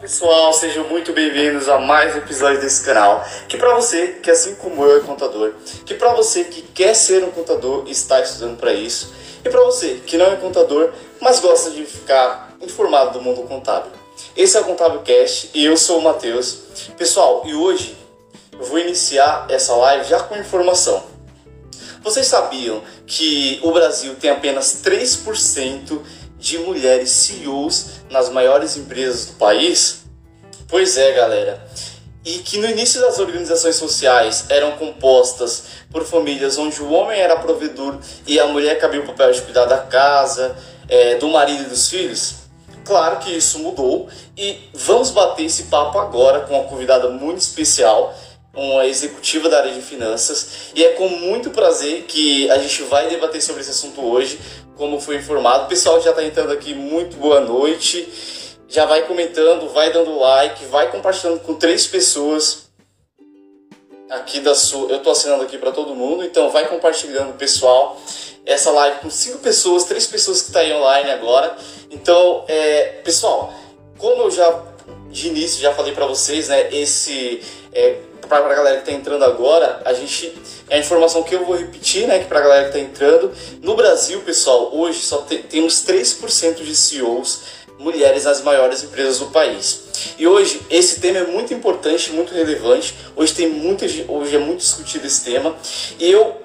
[0.00, 3.22] pessoal, sejam muito bem-vindos a mais um episódio desse canal.
[3.46, 5.52] Que para você que assim como eu é contador,
[5.84, 9.12] que para você que quer ser um contador e está estudando para isso,
[9.44, 10.90] e para você que não é contador,
[11.20, 13.92] mas gosta de ficar informado do mundo contábil.
[14.34, 16.60] Esse é o Contábil Cast e eu sou o Matheus.
[16.96, 17.94] Pessoal, e hoje
[18.52, 21.04] eu vou iniciar essa live já com informação.
[22.02, 26.00] Vocês sabiam que o Brasil tem apenas 3%
[26.40, 30.04] de mulheres CEOs nas maiores empresas do país?
[30.66, 31.62] Pois é, galera.
[32.24, 37.36] E que no início das organizações sociais eram compostas por famílias onde o homem era
[37.36, 40.56] provedor e a mulher cabia o papel de cuidar da casa,
[40.88, 42.34] é, do marido e dos filhos?
[42.84, 48.14] Claro que isso mudou e vamos bater esse papo agora com uma convidada muito especial,
[48.54, 53.08] uma executiva da área de finanças, e é com muito prazer que a gente vai
[53.08, 54.38] debater sobre esse assunto hoje
[54.80, 55.64] como foi informado.
[55.64, 58.08] O pessoal já está entrando aqui, muito boa noite.
[58.66, 62.70] Já vai comentando, vai dando like, vai compartilhando com três pessoas
[64.08, 64.88] aqui da sua.
[64.88, 68.00] Eu estou assinando aqui para todo mundo, então vai compartilhando, pessoal,
[68.46, 71.54] essa live com cinco pessoas, três pessoas que estão tá aí online agora.
[71.90, 73.52] Então, é, pessoal,
[73.98, 74.62] como eu já
[75.10, 79.24] de início já falei para vocês, né, esse é, para a galera que está entrando
[79.24, 80.32] agora, a gente
[80.70, 83.32] é a informação que eu vou repetir, né, que para a galera que está entrando.
[83.60, 89.26] No Brasil, pessoal, hoje só te, temos 3% de CEOs mulheres nas maiores empresas do
[89.26, 90.14] país.
[90.18, 92.94] E hoje esse tema é muito importante, muito relevante.
[93.16, 95.56] Hoje tem muita, hoje é muito discutido esse tema.
[95.98, 96.40] E eu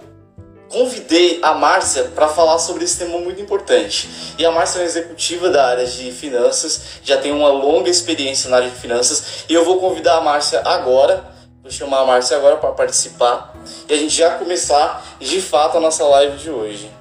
[0.69, 4.09] convidei a Márcia para falar sobre esse tema muito importante.
[4.39, 8.57] E a Márcia é executiva da área de finanças, já tem uma longa experiência na
[8.57, 9.43] área de finanças.
[9.47, 13.54] E eu vou convidar a Márcia agora Vou chamar a Márcia agora para participar
[13.87, 16.91] e a gente já começar de fato a nossa live de hoje.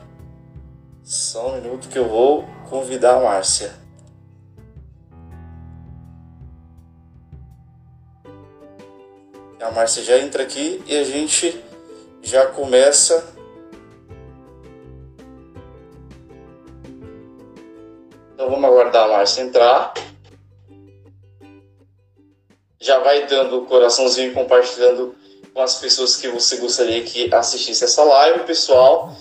[1.02, 3.72] Só um minuto que eu vou convidar a Márcia.
[9.60, 11.62] A Márcia já entra aqui e a gente
[12.22, 13.32] já começa.
[18.34, 19.94] Então vamos aguardar a Márcia entrar
[22.84, 25.23] já vai dando o coraçãozinho compartilhando com
[25.56, 29.14] as pessoas que você gostaria que assistisse essa live, pessoal.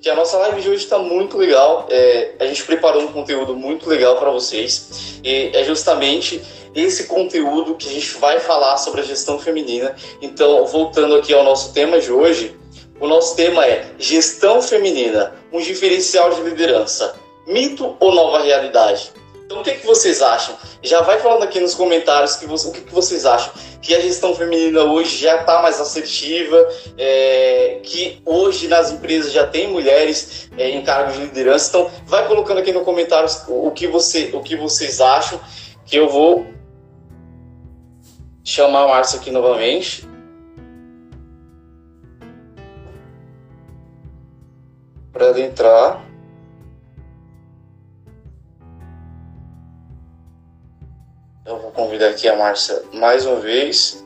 [0.00, 1.86] Que a nossa live de hoje está muito legal.
[1.90, 5.20] É, a gente preparou um conteúdo muito legal para vocês.
[5.24, 6.40] E é justamente
[6.74, 9.94] esse conteúdo que a gente vai falar sobre a gestão feminina.
[10.20, 12.54] Então, voltando aqui ao nosso tema de hoje,
[13.00, 17.14] o nosso tema é gestão feminina, um diferencial de liderança,
[17.46, 19.12] mito ou nova realidade?
[19.46, 20.56] Então, o que, que vocês acham?
[20.82, 23.52] Já vai falando aqui nos comentários que você, o que, que vocês acham.
[23.80, 26.56] Que a gestão feminina hoje já está mais assertiva,
[26.98, 31.68] é, que hoje nas empresas já tem mulheres é, em cargos de liderança.
[31.68, 35.40] Então, vai colocando aqui nos comentários o que, você, o que vocês acham,
[35.84, 36.44] que eu vou
[38.42, 40.08] chamar a Márcia aqui novamente.
[45.12, 46.05] Para ela entrar.
[51.46, 54.04] Eu vou convidar aqui a Márcia mais uma vez.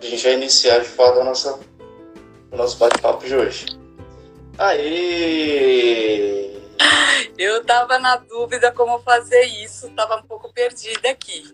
[0.00, 1.60] A gente vai iniciar de fato a nossa,
[2.50, 3.66] o nosso bate-papo de hoje.
[4.56, 6.50] Aê!
[7.36, 11.44] Eu tava na dúvida como fazer isso, tava um pouco perdida aqui.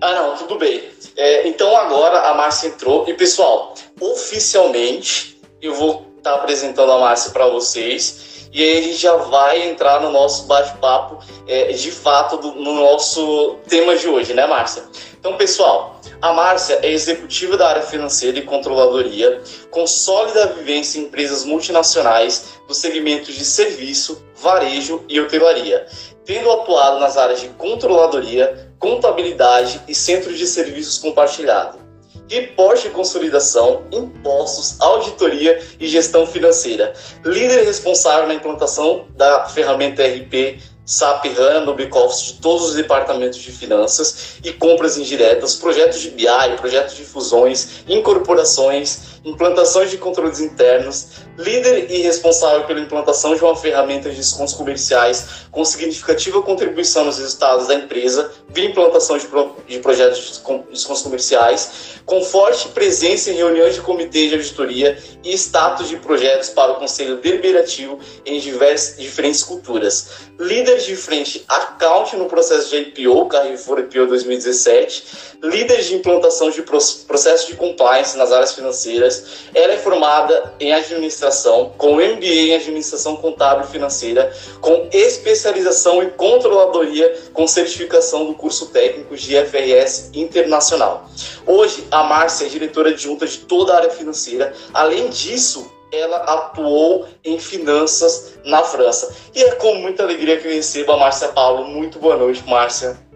[0.00, 0.88] Ah, não, tudo bem.
[1.16, 3.08] É, então agora a Márcia entrou.
[3.08, 8.82] E pessoal, oficialmente eu vou estar tá apresentando a Márcia para vocês e aí a
[8.82, 14.08] gente já vai entrar no nosso bate-papo é, de fato do, no nosso tema de
[14.08, 14.84] hoje, né, Márcia?
[15.18, 21.04] Então, pessoal, a Márcia é executiva da área financeira e controladoria, com sólida vivência em
[21.04, 25.86] empresas multinacionais dos segmentos de serviço, varejo e hotelaria,
[26.24, 31.87] tendo atuado nas áreas de controladoria, contabilidade e centros de serviços compartilhado
[32.28, 36.92] reporte de consolidação, impostos, auditoria e gestão financeira.
[37.24, 43.38] Líder responsável na implantação da ferramenta RP SAP HANA no back-office de todos os departamentos
[43.38, 50.40] de finanças e compras indiretas, projetos de BI, projetos de fusões, incorporações, implantações de controles
[50.40, 57.04] internos, líder e responsável pela implantação de uma ferramenta de descontos comerciais com significativa contribuição
[57.04, 62.68] nos resultados da empresa via implantação de, pro, de projetos de descontos comerciais, com forte
[62.68, 67.98] presença em reuniões de comitê de auditoria e status de projetos para o Conselho Deliberativo
[68.24, 70.08] em diversas, diferentes culturas.
[70.38, 76.62] Líder de frente account no processo de IPO, Carrefour IPO 2017, líder de implantação de
[76.62, 79.48] processos de compliance nas áreas financeiras.
[79.54, 86.10] Ela é formada em administração, com MBA em administração contábil e financeira, com especialização em
[86.10, 91.08] controladoria, com certificação do curso técnico de FRS Internacional.
[91.46, 94.52] Hoje, a Márcia é diretora adjunta de toda a área financeira.
[94.74, 99.14] Além disso, ela atuou em finanças na França.
[99.34, 101.64] E é com muita alegria que eu recebo a Márcia Paulo.
[101.64, 103.07] Muito boa noite, Márcia.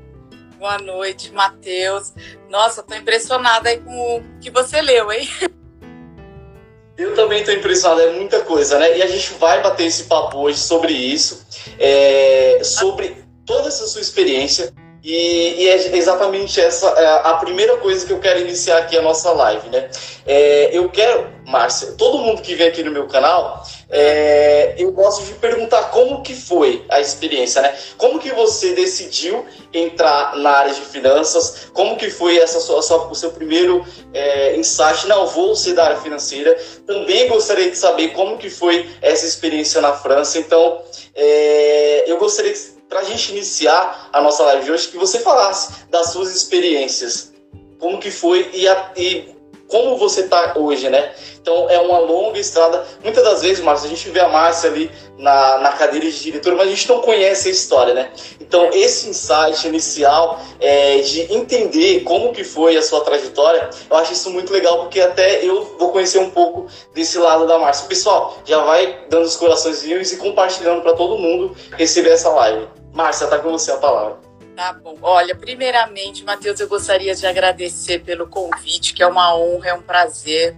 [0.63, 2.13] Boa noite, Matheus.
[2.49, 5.29] Nossa, tô impressionada aí com o que você leu, hein?
[6.97, 8.97] Eu também estou impressionado, é muita coisa, né?
[8.97, 11.45] E a gente vai bater esse papo hoje sobre isso,
[11.81, 14.73] é, sobre toda essa sua experiência.
[15.05, 19.03] E, e, é exatamente essa é a primeira coisa que eu quero iniciar aqui a
[19.03, 19.91] nossa live, né?
[20.25, 25.25] É, eu quero, Márcia, todo mundo que vem aqui no meu canal, é, eu gosto
[25.25, 27.77] de perguntar como que foi a experiência, né?
[27.99, 29.45] Como que você decidiu
[29.75, 31.69] entrar na área de finanças?
[31.73, 33.85] Como que foi essa sua, sua o seu primeiro
[34.15, 35.09] é, insight?
[35.09, 36.57] Não, vou ser da área financeira.
[36.87, 40.39] Também gostaria de saber como que foi essa experiência na França.
[40.39, 40.81] Então,
[41.15, 42.53] é, eu gostaria
[42.93, 47.33] para a gente iniciar a nossa live de hoje, que você falasse das suas experiências,
[47.79, 49.32] como que foi e, a, e
[49.73, 51.13] como você está hoje, né?
[51.41, 52.85] Então é uma longa estrada.
[53.03, 56.55] Muitas das vezes, Márcia, a gente vê a Márcia ali na, na cadeira de diretor,
[56.55, 58.13] mas a gente não conhece a história, né?
[58.39, 64.13] Então esse insight inicial é, de entender como que foi a sua trajetória, eu acho
[64.13, 67.89] isso muito legal, porque até eu vou conhecer um pouco desse lado da Márcia.
[67.89, 72.69] Pessoal, já vai dando os coraçõezinhos e compartilhando para todo mundo receber essa live.
[72.93, 74.32] Márcia, tá com você a palavra.
[74.57, 74.97] Tá bom.
[75.01, 79.83] Olha, primeiramente, Matheus, eu gostaria de agradecer pelo convite, que é uma honra, é um
[79.83, 80.55] prazer.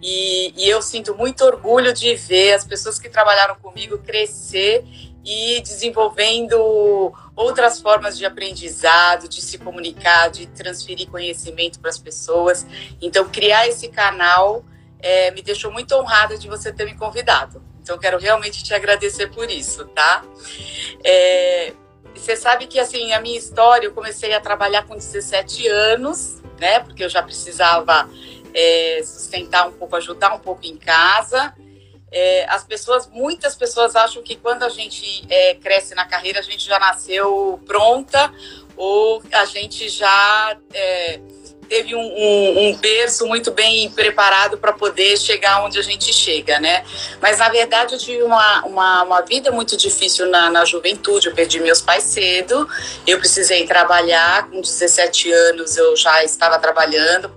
[0.00, 4.84] E, e, eu sinto muito orgulho de ver as pessoas que trabalharam comigo crescer
[5.24, 12.66] e desenvolvendo outras formas de aprendizado, de se comunicar, de transferir conhecimento para as pessoas.
[13.00, 14.64] Então, criar esse canal
[15.00, 17.62] é, me deixou muito honrada de você ter me convidado.
[17.82, 20.24] Então, quero realmente te agradecer por isso, tá?
[21.02, 21.72] É,
[22.24, 26.80] você sabe que, assim, a minha história, eu comecei a trabalhar com 17 anos, né?
[26.80, 28.08] Porque eu já precisava
[28.54, 31.54] é, sustentar um pouco, ajudar um pouco em casa.
[32.10, 36.42] É, as pessoas, muitas pessoas acham que quando a gente é, cresce na carreira, a
[36.42, 38.32] gente já nasceu pronta
[38.76, 41.20] ou a gente já é,
[41.64, 46.60] teve um, um, um, berço muito bem preparado para poder chegar onde a gente chega,
[46.60, 46.84] né?
[47.20, 51.28] Mas na verdade eu tive uma, uma, uma vida muito difícil na, na juventude.
[51.28, 52.68] Eu perdi meus pais cedo,
[53.06, 54.48] eu precisei trabalhar.
[54.50, 57.30] Com 17 anos eu já estava trabalhando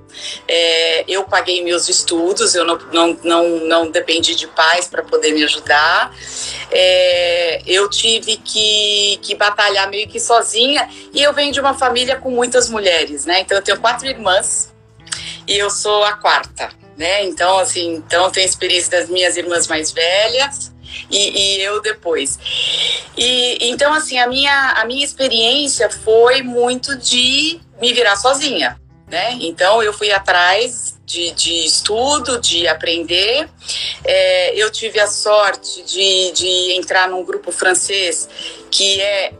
[0.47, 5.31] é, eu paguei meus estudos, eu não, não, não, não dependi de pais para poder
[5.33, 6.13] me ajudar.
[6.71, 12.15] É, eu tive que, que batalhar meio que sozinha e eu venho de uma família
[12.17, 13.41] com muitas mulheres, né?
[13.41, 14.73] Então eu tenho quatro irmãs
[15.47, 17.23] e eu sou a quarta, né?
[17.23, 20.71] Então, assim, então tenho experiência das minhas irmãs mais velhas.
[21.11, 22.39] E, e, eu depois.
[23.17, 29.37] E então assim a minha a minha experiência foi muito de me virar sozinha, né?
[29.39, 33.49] Então eu fui atrás de, de estudo, de aprender.
[34.03, 38.27] É, eu tive a sorte de, de entrar num grupo francês
[38.69, 39.33] que é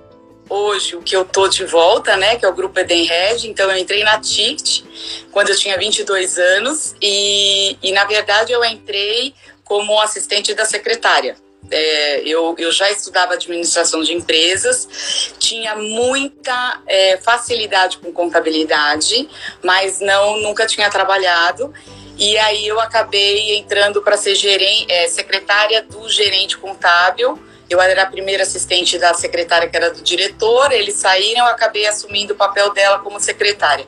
[0.50, 3.50] hoje o que eu tô de volta, né, que é o grupo Edenred.
[3.50, 4.86] Então eu entrei na TICT
[5.32, 11.36] quando eu tinha 22 anos e, e na verdade eu entrei como assistente da secretária.
[11.70, 19.28] É, eu, eu já estudava administração de empresas, tinha muita é, facilidade com contabilidade,
[19.64, 21.74] mas não nunca tinha trabalhado.
[22.18, 27.40] E aí eu acabei entrando para ser gerente, é, secretária do gerente contábil.
[27.70, 30.72] Eu era a primeira assistente da secretária que era do diretor.
[30.72, 33.86] Eles saíram, eu acabei assumindo o papel dela como secretária.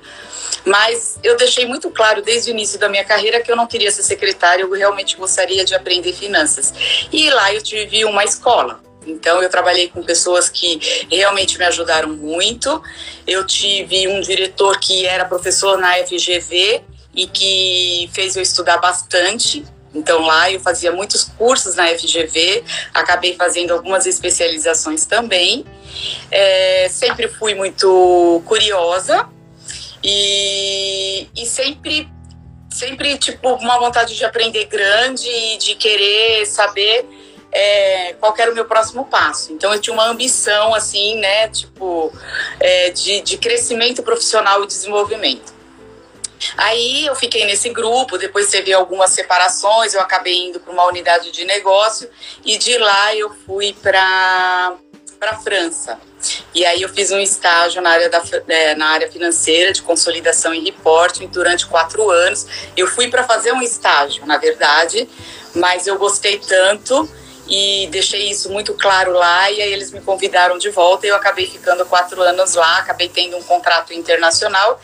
[0.66, 3.92] Mas eu deixei muito claro desde o início da minha carreira que eu não queria
[3.92, 6.74] ser secretária, eu realmente gostaria de aprender finanças.
[7.12, 8.82] E lá eu tive uma escola.
[9.06, 12.82] Então, eu trabalhei com pessoas que realmente me ajudaram muito.
[13.26, 16.82] Eu tive um diretor que era professor na FGV
[17.16, 19.66] e que fez eu estudar bastante.
[19.93, 25.65] Então, lá eu fazia muitos cursos na FGV, acabei fazendo algumas especializações também.
[26.29, 29.27] É, sempre fui muito curiosa,
[30.03, 32.10] e, e sempre,
[32.72, 37.05] sempre, tipo, uma vontade de aprender grande e de querer saber
[37.51, 39.51] é, qual era o meu próximo passo.
[39.51, 42.13] Então eu tinha uma ambição, assim, né, tipo,
[42.60, 45.59] é, de, de crescimento profissional e desenvolvimento.
[46.58, 51.31] Aí eu fiquei nesse grupo, depois teve algumas separações, eu acabei indo para uma unidade
[51.31, 52.10] de negócio
[52.46, 54.77] e de lá eu fui para
[55.19, 56.00] para França.
[56.53, 60.53] E aí eu fiz um estágio na área, da, é, na área financeira de consolidação
[60.53, 62.48] e reporting durante quatro anos.
[62.75, 65.10] Eu fui para fazer um estágio, na verdade,
[65.53, 67.10] mas eu gostei tanto
[67.50, 71.15] e deixei isso muito claro lá e aí eles me convidaram de volta e eu
[71.15, 74.79] acabei ficando quatro anos lá, acabei tendo um contrato internacional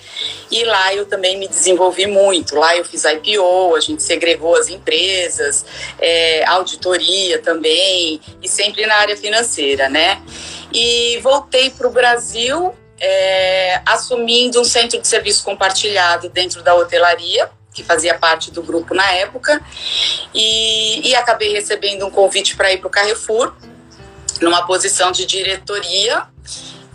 [0.49, 2.55] e lá eu também me desenvolvi muito.
[2.55, 5.63] Lá eu fiz IPO, a gente segregou as empresas,
[5.99, 10.21] é, auditoria também e sempre na área financeira, né?
[10.73, 17.49] E voltei para o Brasil é, assumindo um centro de serviço compartilhado dentro da hotelaria
[17.75, 19.61] que fazia parte do grupo na época,
[20.33, 23.53] e, e acabei recebendo um convite para ir para o Carrefour,
[24.41, 26.23] numa posição de diretoria,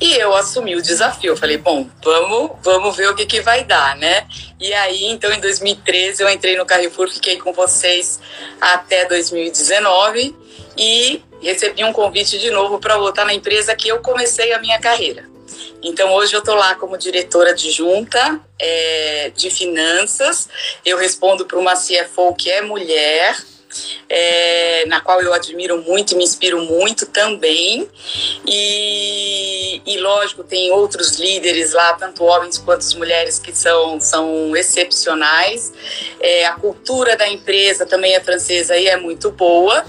[0.01, 1.37] e eu assumi o desafio.
[1.37, 4.27] Falei, bom, vamos, vamos ver o que, que vai dar, né?
[4.59, 8.19] E aí, então, em 2013, eu entrei no Carrefour, fiquei com vocês
[8.59, 10.35] até 2019
[10.77, 14.79] e recebi um convite de novo para voltar na empresa que eu comecei a minha
[14.81, 15.29] carreira.
[15.83, 20.49] Então, hoje eu estou lá como diretora adjunta é, de finanças.
[20.85, 23.37] Eu respondo para uma CFO que é mulher,
[24.09, 27.89] é, na qual eu admiro muito e me inspiro muito também.
[28.47, 35.73] E, e, lógico, tem outros líderes lá, tanto homens quanto mulheres, que são, são excepcionais.
[36.21, 39.85] É, a cultura da empresa também é francesa e é muito boa.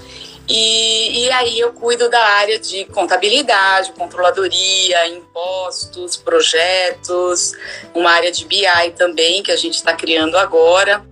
[0.48, 7.54] E, e aí eu cuido da área de contabilidade, controladoria, impostos, projetos,
[7.94, 11.04] uma área de BI também que a gente está criando agora.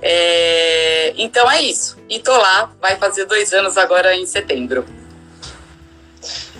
[0.00, 1.98] É, então é isso.
[2.08, 4.84] E tô lá, vai fazer dois anos agora em setembro.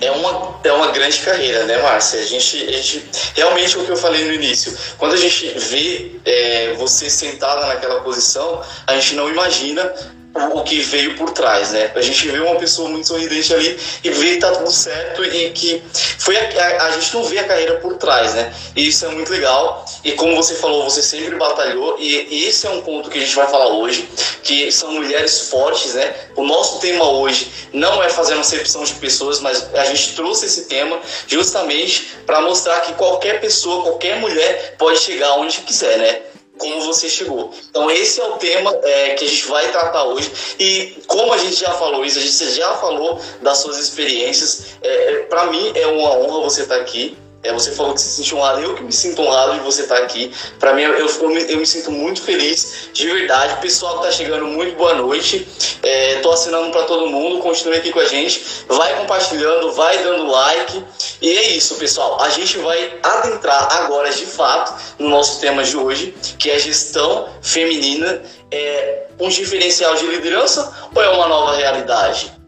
[0.01, 2.21] É uma, é uma grande carreira, né, Márcia?
[2.21, 6.19] A gente, a gente, realmente o que eu falei no início, quando a gente vê
[6.25, 9.93] é, você sentada naquela posição, a gente não imagina
[10.35, 11.91] o que veio por trás, né?
[11.95, 15.51] A gente vê uma pessoa muito sorridente ali e vê que tá tudo certo e
[15.51, 15.83] que
[16.19, 18.53] foi a, a, a, gente não vê a carreira por trás, né?
[18.77, 19.85] E isso é muito legal.
[20.05, 23.35] E como você falou, você sempre batalhou e esse é um ponto que a gente
[23.35, 24.09] vai falar hoje,
[24.43, 26.15] que são mulheres fortes, né?
[26.37, 30.47] O nosso tema hoje não é fazer uma acepção de pessoas, mas a gente trouxe
[30.47, 36.21] esse tema justamente para mostrar que qualquer pessoa, qualquer mulher pode chegar onde quiser, né?
[36.61, 37.53] Como você chegou.
[37.69, 41.39] Então esse é o tema é, que a gente vai tratar hoje e como a
[41.39, 44.77] gente já falou isso, a gente já falou das suas experiências.
[44.83, 47.17] É, é Para mim é uma honra você estar aqui.
[47.43, 49.97] É, você falou que se sentiu honrado, eu que me sinto honrado de você estar
[49.97, 50.31] aqui.
[50.59, 53.59] Para mim, eu, eu, me, eu, me, sinto muito feliz, de verdade.
[53.63, 55.49] Pessoal que está chegando, muito boa noite.
[55.83, 58.45] É, assinando para todo mundo, continue aqui com a gente.
[58.69, 60.85] Vai compartilhando, vai dando like.
[61.23, 62.21] E é isso, pessoal.
[62.21, 67.29] A gente vai adentrar agora, de fato, no nosso tema de hoje, que é gestão
[67.41, 68.23] feminina.
[68.51, 72.40] É um diferencial de liderança ou é uma nova realidade?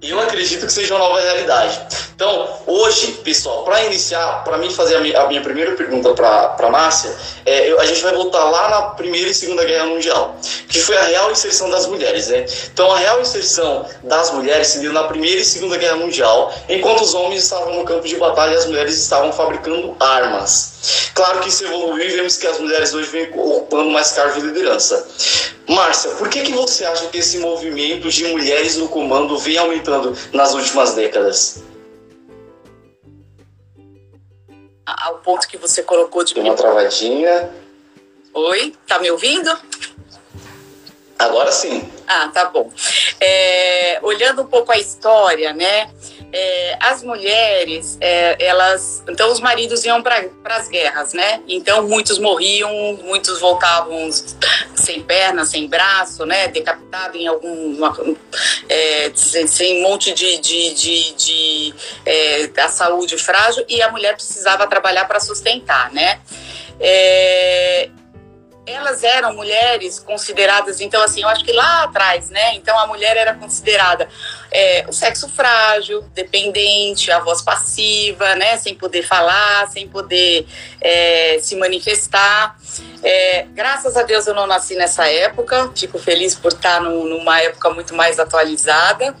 [0.00, 1.80] Eu acredito que seja uma nova realidade.
[2.14, 6.56] Então, hoje, pessoal, para iniciar, para mim fazer a minha, a minha, primeira pergunta para
[6.56, 7.12] a Márcia,
[7.44, 10.36] é, eu, a gente vai voltar lá na Primeira e Segunda Guerra Mundial,
[10.68, 12.28] que foi a real inserção das mulheres.
[12.28, 12.44] Né?
[12.72, 17.02] Então, a real inserção das mulheres se deu na Primeira e Segunda Guerra Mundial, enquanto
[17.02, 20.77] os homens estavam no campo de batalha e as mulheres estavam fabricando armas.
[21.14, 24.48] Claro que isso evoluiu e vemos que as mulheres hoje vêm ocupando mais cargos de
[24.48, 25.08] liderança.
[25.68, 30.16] Márcia, por que, que você acha que esse movimento de mulheres no comando vem aumentando
[30.32, 31.62] nas últimas décadas?
[34.86, 36.38] Ao ponto que você colocou de.
[36.38, 37.50] Uma travadinha.
[38.32, 39.50] Oi, tá me ouvindo?
[41.18, 41.90] Agora sim.
[42.06, 42.72] Ah, tá bom.
[43.20, 45.90] É, olhando um pouco a história, né?
[46.32, 49.02] É, as mulheres, é, elas.
[49.08, 51.42] Então, os maridos iam para as guerras, né?
[51.48, 52.70] Então, muitos morriam,
[53.02, 54.10] muitos voltavam
[54.74, 56.48] sem perna, sem braço, né?
[56.48, 58.16] Decapitado em algum.
[58.68, 60.38] É, sem, um monte de.
[60.38, 66.20] de, de, de é, da saúde frágil, e a mulher precisava trabalhar para sustentar, né?
[66.80, 67.88] É,
[68.72, 72.54] elas eram mulheres consideradas, então assim, eu acho que lá atrás, né?
[72.54, 74.08] Então a mulher era considerada
[74.50, 78.56] é, o sexo frágil, dependente, a voz passiva, né?
[78.56, 80.46] Sem poder falar, sem poder
[80.80, 82.56] é, se manifestar.
[83.02, 87.70] É, graças a Deus eu não nasci nessa época, fico feliz por estar numa época
[87.70, 89.14] muito mais atualizada.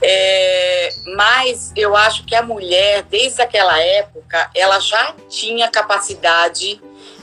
[0.00, 6.80] É, mas eu acho que a mulher, desde aquela época, ela já tinha capacidade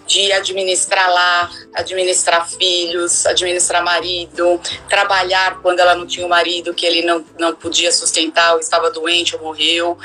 [0.10, 6.84] de administrar lar, administrar filhos, administrar marido, trabalhar quando ela não tinha o marido que
[6.84, 9.96] ele não, não podia sustentar, ou estava doente ou morreu.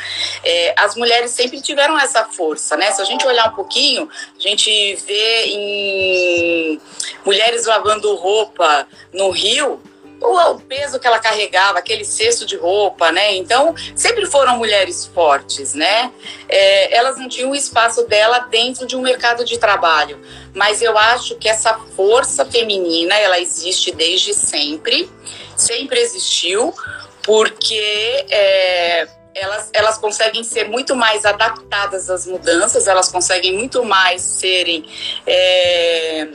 [0.44, 2.92] É, as mulheres sempre tiveram essa força, né?
[2.92, 4.06] Se a gente olhar um pouquinho,
[4.38, 6.80] a gente vê em
[7.24, 9.80] mulheres lavando roupa no rio,
[10.24, 13.34] o, peso que ela carregava, aquele cesto de roupa, né?
[13.34, 16.10] Então, sempre foram mulheres fortes, né?
[16.48, 20.20] É, elas não tinham o espaço dela dentro de um mercado de trabalho.
[20.54, 25.10] Mas eu acho que essa força feminina, ela existe desde sempre,
[25.56, 26.74] sempre existiu,
[27.22, 34.22] porque é, elas, elas conseguem ser muito mais adaptadas às mudanças, elas conseguem muito mais
[34.22, 34.86] serem.
[35.26, 36.28] É,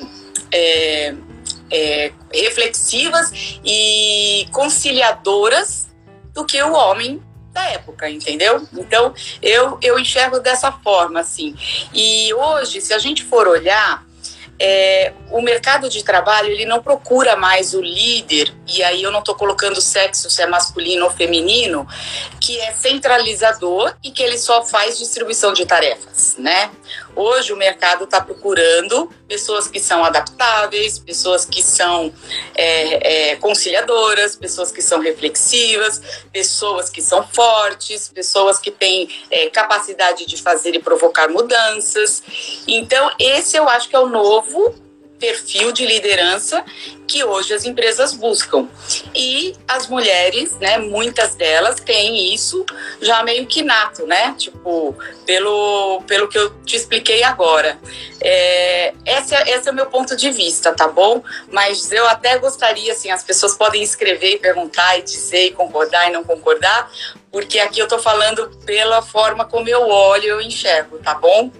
[1.71, 3.31] é, reflexivas
[3.63, 5.87] e conciliadoras
[6.33, 7.21] do que o homem
[7.51, 8.65] da época, entendeu?
[8.73, 11.55] Então, eu, eu enxergo dessa forma, assim.
[11.93, 14.05] E hoje, se a gente for olhar,
[14.59, 19.19] é, o mercado de trabalho ele não procura mais o líder, e aí eu não
[19.19, 21.87] estou colocando sexo, se é masculino ou feminino,
[22.41, 26.69] que é centralizador e que ele só faz distribuição de tarefas, né?
[27.21, 32.13] Hoje o mercado está procurando pessoas que são adaptáveis, pessoas que são
[32.55, 39.49] é, é, conciliadoras, pessoas que são reflexivas, pessoas que são fortes, pessoas que têm é,
[39.49, 42.23] capacidade de fazer e provocar mudanças.
[42.65, 44.88] Então, esse eu acho que é o novo
[45.19, 46.63] perfil de liderança
[47.05, 48.67] que hoje as empresas buscam.
[49.13, 52.65] E as mulheres, né, muitas delas têm isso
[53.01, 54.35] já meio que nato, né?
[54.37, 54.95] Tipo,
[55.25, 57.79] pelo, pelo que eu te expliquei agora.
[58.21, 61.23] É, esse, esse é o meu ponto de vista, tá bom?
[61.51, 66.09] Mas eu até gostaria, assim, as pessoas podem escrever e perguntar e dizer e concordar
[66.09, 66.91] e não concordar,
[67.31, 71.51] porque aqui eu tô falando pela forma como eu olho, eu enxergo, tá bom?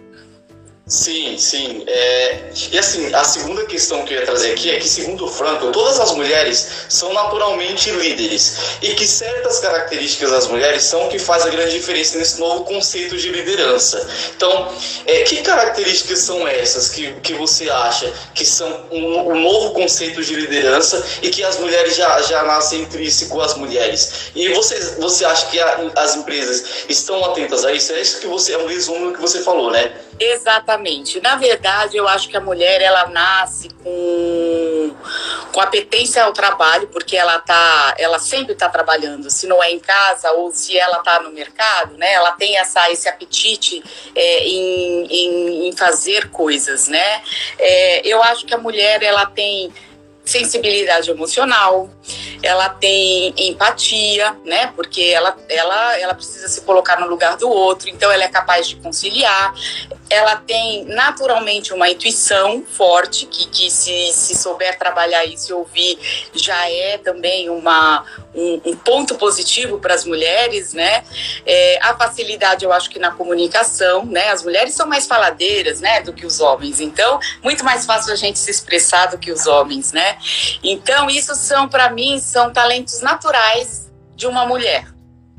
[0.89, 1.83] Sim, sim.
[1.85, 2.49] É...
[2.71, 5.99] E assim, a segunda questão que eu ia trazer aqui é que, segundo Franco, todas
[5.99, 11.45] as mulheres são naturalmente líderes e que certas características das mulheres são o que faz
[11.45, 14.07] a grande diferença nesse novo conceito de liderança.
[14.35, 14.73] Então,
[15.05, 20.23] é, que características são essas que, que você acha que são um, um novo conceito
[20.23, 24.31] de liderança e que as mulheres já, já nascem intrínseco às mulheres?
[24.35, 27.93] E você, você acha que a, as empresas estão atentas a isso?
[27.93, 29.91] É isso que você, é um resumo que você falou, né?
[30.19, 31.21] Exatamente.
[31.21, 34.93] Na verdade, eu acho que a mulher ela nasce com,
[35.53, 39.31] com apetência ao trabalho, porque ela tá, ela sempre está trabalhando.
[39.31, 42.11] Se não é em casa ou se ela está no mercado, né?
[42.13, 43.81] Ela tem essa, esse apetite
[44.13, 47.21] é, em, em, em, fazer coisas, né?
[47.57, 49.71] É, eu acho que a mulher ela tem
[50.29, 51.89] sensibilidade emocional,
[52.41, 54.71] ela tem empatia, né?
[54.75, 58.67] Porque ela, ela, ela precisa se colocar no lugar do outro, então ela é capaz
[58.67, 59.53] de conciliar.
[60.09, 66.29] Ela tem naturalmente uma intuição forte, que, que se, se souber trabalhar isso e ouvir,
[66.33, 71.03] já é também uma, um, um ponto positivo para as mulheres, né?
[71.45, 74.29] É, a facilidade, eu acho que na comunicação, né?
[74.29, 76.01] As mulheres são mais faladeiras, né?
[76.01, 79.45] Do que os homens, então, muito mais fácil a gente se expressar do que os
[79.45, 80.17] homens, né?
[80.63, 84.87] Então, isso são, para mim, são talentos naturais de uma mulher,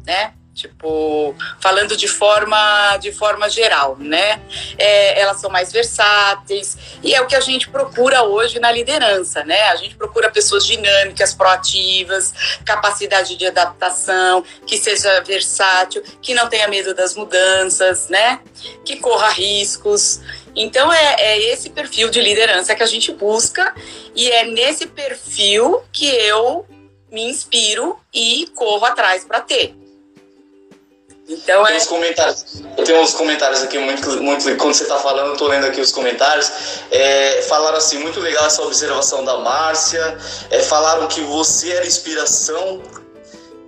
[0.07, 0.33] né?
[0.61, 4.42] Tipo, falando de forma, de forma geral, né?
[4.77, 9.42] É, elas são mais versáteis e é o que a gente procura hoje na liderança,
[9.42, 9.62] né?
[9.68, 16.68] A gente procura pessoas dinâmicas, proativas, capacidade de adaptação, que seja versátil, que não tenha
[16.68, 18.40] medo das mudanças, né?
[18.85, 20.20] Que corra riscos.
[20.55, 23.75] Então é, é esse perfil de liderança que a gente busca
[24.14, 26.66] e é nesse perfil que eu
[27.11, 29.80] me inspiro e corro atrás para ter.
[31.31, 31.77] Então tem é.
[31.77, 32.45] Uns comentários,
[32.85, 34.57] tenho uns comentários aqui muito, muito.
[34.57, 36.51] Quando você está falando, eu tô lendo aqui os comentários.
[36.90, 40.19] É, falaram assim: muito legal essa observação da Márcia.
[40.51, 42.83] É, falaram que você era inspiração.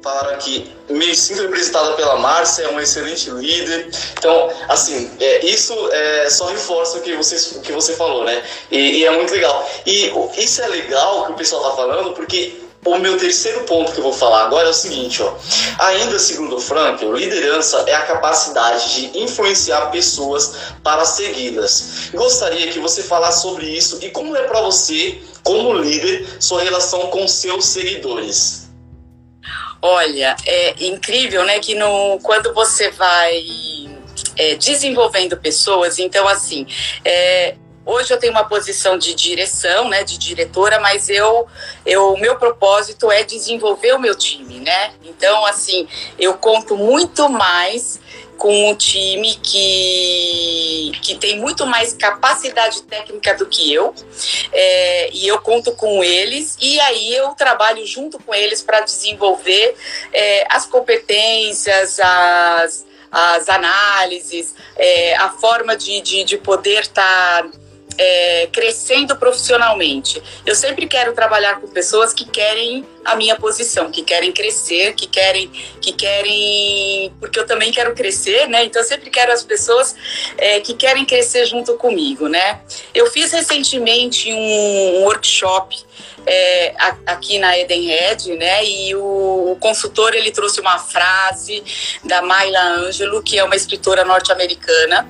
[0.03, 3.89] Falaram que me sinto representada pela Márcia, é uma excelente líder.
[4.19, 8.43] Então, assim, é, isso é, só reforça o que você, o que você falou, né?
[8.69, 9.71] E, e é muito legal.
[9.87, 13.99] E isso é legal que o pessoal tá falando, porque o meu terceiro ponto que
[13.99, 15.35] eu vou falar agora é o seguinte, ó.
[15.79, 22.11] Ainda segundo Frank, liderança é a capacidade de influenciar pessoas para segui-las.
[22.13, 27.07] Gostaria que você falasse sobre isso e como é para você, como líder, sua relação
[27.09, 28.69] com seus seguidores.
[29.81, 33.43] Olha, é incrível, né, que no, quando você vai
[34.37, 36.67] é, desenvolvendo pessoas, então assim,
[37.05, 41.49] é, Hoje eu tenho uma posição de direção, né, de diretora, mas eu,
[41.85, 44.93] eu, meu propósito é desenvolver o meu time, né?
[45.05, 48.01] Então, assim, eu conto muito mais
[48.39, 53.95] com um time que, que tem muito mais capacidade técnica do que eu,
[54.53, 59.77] é, e eu conto com eles, e aí eu trabalho junto com eles para desenvolver
[60.13, 67.43] é, as competências, as, as análises, é, a forma de, de, de poder estar.
[67.43, 67.62] Tá
[67.99, 70.23] é, crescendo profissionalmente.
[70.45, 75.07] Eu sempre quero trabalhar com pessoas que querem a minha posição, que querem crescer, que
[75.07, 75.51] querem,
[75.81, 78.65] que querem, porque eu também quero crescer, né?
[78.65, 79.95] Então eu sempre quero as pessoas
[80.39, 82.61] é, que querem crescer junto comigo, né?
[82.95, 85.77] Eu fiz recentemente um workshop
[86.27, 86.75] é,
[87.07, 88.65] aqui na Edenred, né?
[88.65, 91.63] E o, o, consultor ele trouxe uma frase
[92.05, 95.09] da Mayla Angelou, que é uma escritora norte-americana,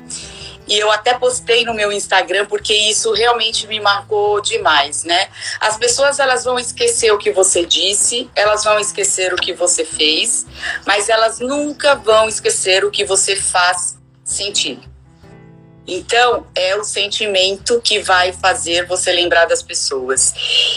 [0.67, 5.29] e eu até postei no meu Instagram porque isso realmente me marcou demais, né?
[5.61, 9.85] As pessoas elas vão esquecer o que você disse, elas vão esquecer o que você
[9.85, 10.47] fez,
[10.87, 14.92] mas elas nunca vão esquecer o que você faz sentir.
[15.87, 20.33] Então, é o sentimento que vai fazer você lembrar das pessoas.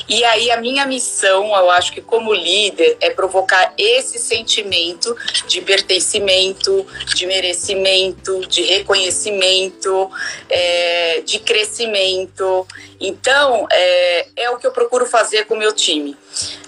[0.10, 5.15] E aí, a minha missão, eu acho que como líder, é provocar esse sentimento
[5.48, 10.10] de pertencimento, de merecimento, de reconhecimento,
[10.50, 12.68] é, de crescimento.
[13.00, 16.18] Então, é, é o que eu procuro fazer com o meu time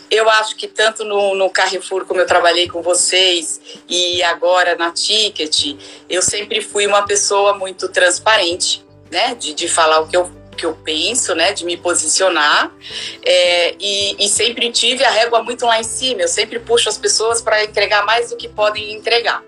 [0.09, 4.91] eu acho que tanto no, no, Carrefour, como eu trabalhei com vocês, e agora na
[4.91, 5.75] Ticket,
[6.09, 9.35] eu sempre fui uma pessoa muito transparente, né?
[9.35, 11.51] De, de falar o que eu, que eu penso, né?
[11.53, 12.71] De me posicionar.
[13.23, 16.21] É, e, e sempre tive a régua muito lá em cima.
[16.21, 19.43] Eu sempre puxo as pessoas para entregar mais do que podem entregar.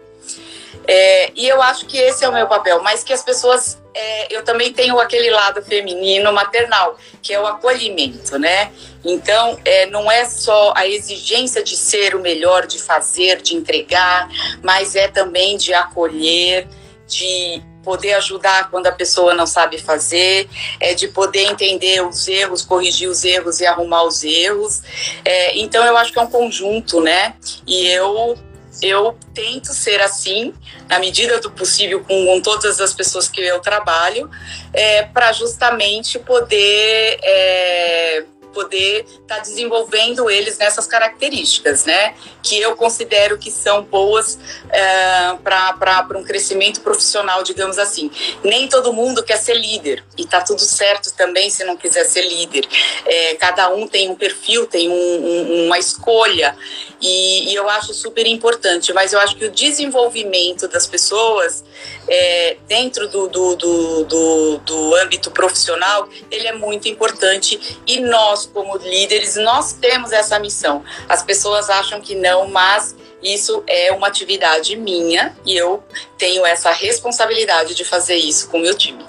[0.87, 3.77] É, e eu acho que esse é o meu papel, mas que as pessoas.
[4.01, 8.71] É, eu também tenho aquele lado feminino maternal, que é o acolhimento, né?
[9.03, 14.29] Então, é, não é só a exigência de ser o melhor, de fazer, de entregar,
[14.63, 16.65] mas é também de acolher,
[17.07, 20.47] de poder ajudar quando a pessoa não sabe fazer,
[20.79, 24.81] é de poder entender os erros, corrigir os erros e arrumar os erros.
[25.25, 27.35] É, então, eu acho que é um conjunto, né?
[27.67, 28.37] E eu
[28.81, 30.53] eu tento ser assim,
[30.87, 34.29] na medida do possível, com, com todas as pessoas que eu trabalho,
[34.73, 37.19] é, para justamente poder.
[37.23, 42.13] É, poder estar tá desenvolvendo eles nessas características, né?
[42.41, 44.37] Que eu considero que são boas
[44.69, 48.11] é, para um crescimento profissional, digamos assim.
[48.43, 52.21] Nem todo mundo quer ser líder, e tá tudo certo também se não quiser ser
[52.21, 52.67] líder.
[53.05, 56.55] É, cada um tem um perfil, tem um, um, uma escolha,
[57.01, 61.63] e, e, eu acho super importante, mas eu acho que o desenvolvimento das pessoas
[62.07, 68.45] é, dentro do, do, do, do, do âmbito profissional, ele é muito importante, e nós
[68.45, 70.83] como líderes, nós temos essa missão.
[71.07, 75.83] As pessoas acham que não, mas isso é uma atividade minha e eu
[76.17, 79.05] tenho essa responsabilidade de fazer isso com o meu time.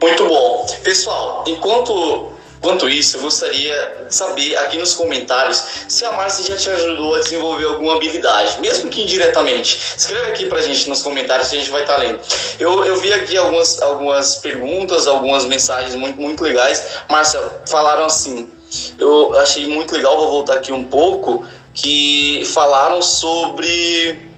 [0.00, 0.66] Muito bom.
[0.82, 6.56] Pessoal, enquanto Quanto isso, eu gostaria de saber aqui nos comentários se a Márcia já
[6.56, 9.78] te ajudou a desenvolver alguma habilidade, mesmo que indiretamente.
[9.96, 12.20] Escreve aqui pra gente nos comentários que a gente vai estar tá lendo.
[12.58, 16.98] Eu, eu vi aqui algumas, algumas perguntas, algumas mensagens muito, muito legais.
[17.08, 18.50] Márcia, falaram assim,
[18.98, 24.29] eu achei muito legal, vou voltar aqui um pouco, que falaram sobre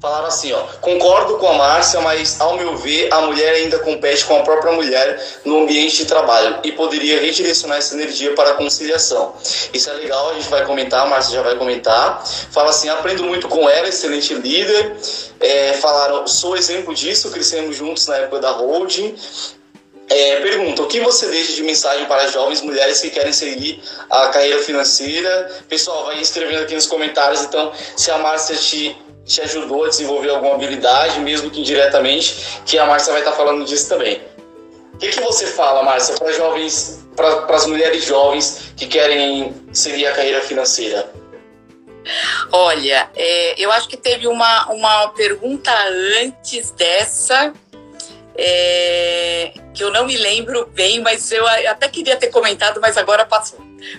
[0.00, 4.24] falaram assim, ó, concordo com a Márcia, mas ao meu ver, a mulher ainda compete
[4.24, 8.54] com a própria mulher no ambiente de trabalho e poderia redirecionar essa energia para a
[8.54, 9.34] conciliação.
[9.72, 12.24] Isso é legal, a gente vai comentar, a Márcia já vai comentar.
[12.50, 14.96] Fala assim, aprendo muito com ela, excelente líder.
[15.40, 19.14] É, falaram, sou exemplo disso, crescemos juntos na época da holding.
[20.08, 24.28] É, pergunta, o que você deixa de mensagem para jovens mulheres que querem seguir a
[24.28, 25.50] carreira financeira?
[25.68, 30.30] Pessoal, vai escrevendo aqui nos comentários, então, se a Márcia te te ajudou a desenvolver
[30.30, 34.22] alguma habilidade, mesmo que indiretamente, que a Márcia vai estar falando disso também.
[34.94, 40.06] O que, que você fala, Márcia, para jovens, para as mulheres jovens que querem seguir
[40.06, 41.10] a carreira financeira?
[42.52, 45.72] Olha, é, eu acho que teve uma, uma pergunta
[46.22, 47.52] antes dessa,
[48.38, 53.26] é, que eu não me lembro bem, mas eu até queria ter comentado, mas agora
[53.26, 53.58] passou.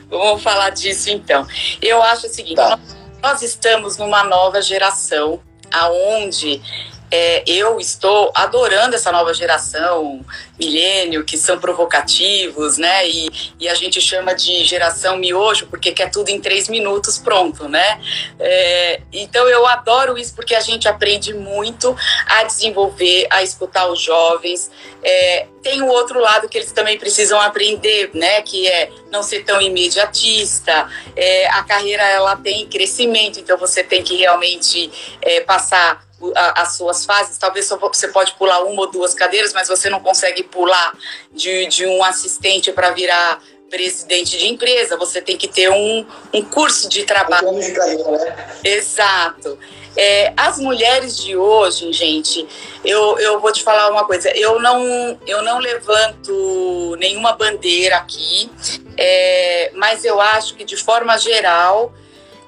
[0.10, 1.46] Vamos falar disso então.
[1.82, 2.78] Eu acho o seguinte: tá.
[2.78, 5.40] nós nós estamos numa nova geração
[5.72, 6.62] aonde
[7.10, 10.26] é, eu estou adorando essa nova geração,
[10.60, 13.08] milênio, que são provocativos, né?
[13.08, 17.70] E, e, a gente chama de geração miojo, porque quer tudo em três minutos pronto,
[17.70, 18.02] né?
[18.40, 24.02] É, então eu adoro isso porque a gente aprende muito a desenvolver, a escutar os
[24.02, 24.70] jovens.
[25.04, 28.42] É, tem o outro lado que eles também precisam aprender, né?
[28.42, 30.90] Que é não ser tão imediatista.
[31.16, 37.06] É, a carreira ela tem crescimento, então você tem que realmente é, passar as suas
[37.06, 40.94] fases, talvez você pode pular uma ou duas cadeiras, mas você não consegue pular
[41.32, 46.42] de, de um assistente para virar presidente de empresa, você tem que ter um, um
[46.42, 47.50] curso de trabalho.
[47.50, 48.50] Um de carreira, né?
[48.64, 49.60] Exato.
[49.96, 52.48] É, as mulheres de hoje, gente,
[52.86, 58.50] eu, eu vou te falar uma coisa, eu não, eu não levanto nenhuma bandeira aqui,
[58.96, 61.92] é, mas eu acho que de forma geral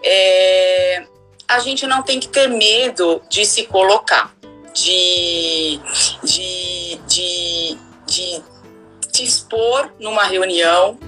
[0.04, 1.06] é,
[1.50, 4.32] a gente não tem que ter medo de se colocar,
[4.72, 5.80] de,
[6.24, 8.44] de, de, de
[9.12, 11.00] se expor numa reunião.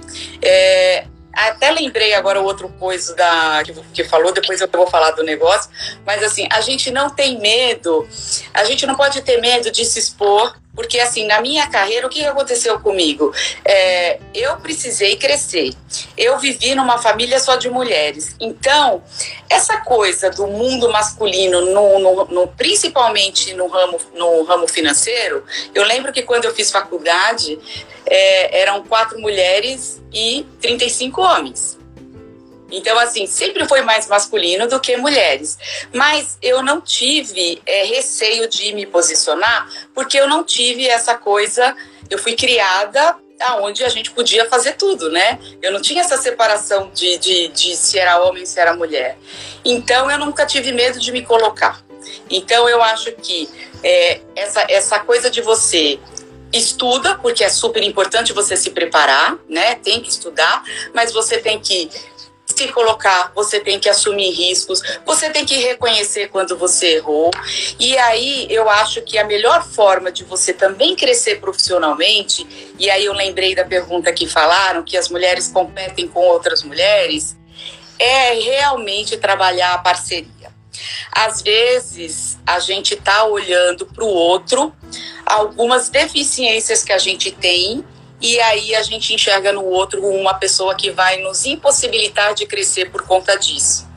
[0.42, 5.12] É, até lembrei agora o outro coisa da que, que falou, depois eu vou falar
[5.12, 5.70] do negócio,
[6.04, 8.06] mas assim, a gente não tem medo,
[8.52, 12.10] a gente não pode ter medo de se expor, porque assim, na minha carreira, o
[12.10, 13.32] que aconteceu comigo?
[13.64, 15.74] É, eu precisei crescer.
[16.16, 18.34] Eu vivi numa família só de mulheres.
[18.40, 19.02] Então,
[19.50, 25.84] essa coisa do mundo masculino, no, no, no, principalmente no ramo, no ramo financeiro, eu
[25.84, 27.58] lembro que quando eu fiz faculdade,
[28.14, 31.78] é, eram quatro mulheres e 35 homens.
[32.70, 35.58] Então, assim, sempre foi mais masculino do que mulheres.
[35.94, 41.74] Mas eu não tive é, receio de me posicionar, porque eu não tive essa coisa.
[42.10, 45.38] Eu fui criada aonde a gente podia fazer tudo, né?
[45.62, 49.16] Eu não tinha essa separação de, de, de se era homem, se era mulher.
[49.64, 51.82] Então, eu nunca tive medo de me colocar.
[52.28, 53.48] Então, eu acho que
[53.82, 55.98] é, essa, essa coisa de você
[56.52, 59.76] estuda, porque é super importante você se preparar, né?
[59.76, 60.62] Tem que estudar,
[60.94, 61.88] mas você tem que
[62.52, 67.30] se colocar, você tem que assumir riscos, você tem que reconhecer quando você errou.
[67.78, 72.46] E aí eu acho que a melhor forma de você também crescer profissionalmente,
[72.78, 77.36] e aí eu lembrei da pergunta que falaram, que as mulheres competem com outras mulheres,
[77.98, 80.31] é realmente trabalhar a parceria.
[81.10, 84.72] Às vezes a gente está olhando para o outro
[85.26, 87.84] algumas deficiências que a gente tem
[88.20, 92.90] e aí a gente enxerga no outro uma pessoa que vai nos impossibilitar de crescer
[92.90, 93.88] por conta disso.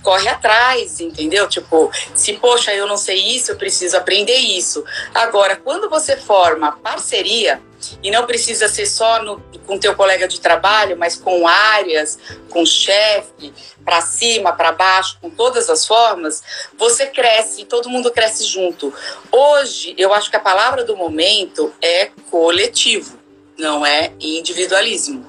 [0.00, 1.48] Corre atrás, entendeu?
[1.48, 4.84] Tipo, se, poxa, eu não sei isso, eu preciso aprender isso.
[5.12, 7.60] Agora, quando você forma parceria,
[8.02, 12.18] e não precisa ser só no, com teu colega de trabalho, mas com áreas,
[12.50, 13.52] com chefe,
[13.84, 16.42] para cima, para baixo, com todas as formas,
[16.78, 18.92] você cresce, todo mundo cresce junto.
[19.30, 23.24] Hoje, eu acho que a palavra do momento é coletivo
[23.56, 25.24] não é individualismo.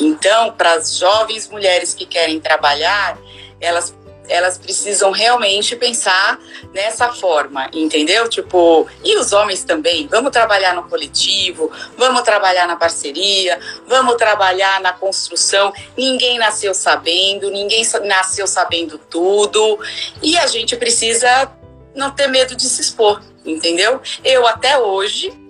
[0.00, 3.18] Então, para as jovens mulheres que querem trabalhar,
[3.60, 3.94] elas
[4.28, 6.38] elas precisam realmente pensar
[6.72, 8.28] nessa forma, entendeu?
[8.28, 14.80] Tipo, e os homens também, vamos trabalhar no coletivo, vamos trabalhar na parceria, vamos trabalhar
[14.80, 15.72] na construção.
[15.96, 19.78] Ninguém nasceu sabendo, ninguém nasceu sabendo tudo,
[20.22, 21.50] e a gente precisa
[21.94, 24.00] não ter medo de se expor, entendeu?
[24.24, 25.43] Eu até hoje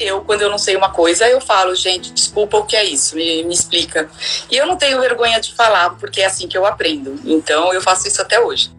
[0.00, 3.14] eu, quando eu não sei uma coisa, eu falo, gente, desculpa, o que é isso?
[3.14, 4.10] Me, me explica.
[4.50, 7.20] E eu não tenho vergonha de falar, porque é assim que eu aprendo.
[7.24, 8.70] Então, eu faço isso até hoje.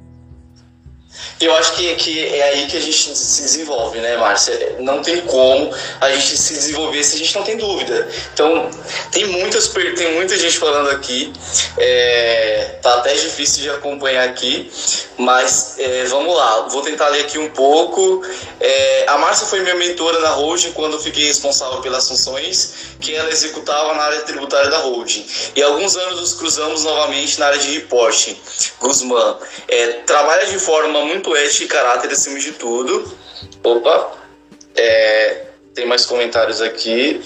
[1.40, 4.76] Eu acho que, que é aí que a gente se desenvolve, né, Márcia?
[4.80, 8.08] Não tem como a gente se desenvolver se a gente não tem dúvida.
[8.34, 8.70] Então,
[9.12, 11.34] tem, muitas, tem muita gente falando aqui,
[11.78, 14.72] é, tá até difícil de acompanhar aqui,
[15.18, 18.24] mas é, vamos lá, vou tentar ler aqui um pouco.
[18.60, 23.16] É, a Márcia foi minha mentora na holding quando eu fiquei responsável pelas funções que
[23.16, 25.26] ela executava na área tributária da holding.
[25.56, 28.40] E alguns anos nos cruzamos novamente na área de reporting.
[28.80, 33.12] Guzmán é, trabalha de forma muito ética e caráter acima de tudo.
[33.64, 34.14] Opa,
[34.76, 37.22] é, tem mais comentários aqui.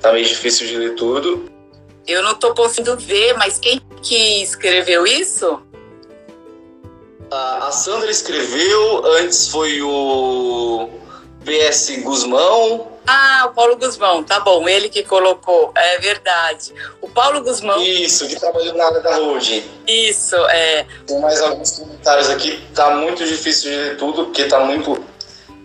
[0.00, 1.50] Tá meio difícil de ler tudo.
[2.06, 5.60] Eu não tô conseguindo ver, mas quem que escreveu isso?
[7.30, 10.88] A, a Sandra escreveu, antes foi o
[11.44, 12.97] PS Guzmão.
[13.10, 16.74] Ah, o Paulo Guzmão, tá bom, ele que colocou, é verdade.
[17.00, 17.82] O Paulo Guzmão.
[17.82, 19.64] Isso, que trabalhou na área da hoje.
[19.86, 20.84] Isso, é.
[21.06, 25.02] Tem mais alguns comentários aqui, tá muito difícil de ler tudo, porque tá muito.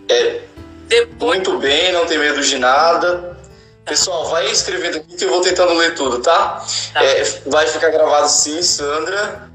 [0.08, 0.40] É,
[0.88, 1.20] Depois...
[1.20, 3.38] Muito bem, não tem medo de nada.
[3.84, 3.90] Tá.
[3.90, 6.66] Pessoal, vai escrevendo aqui que eu vou tentando ler tudo, tá?
[6.94, 7.04] tá.
[7.04, 9.52] É, vai ficar gravado sim, Sandra.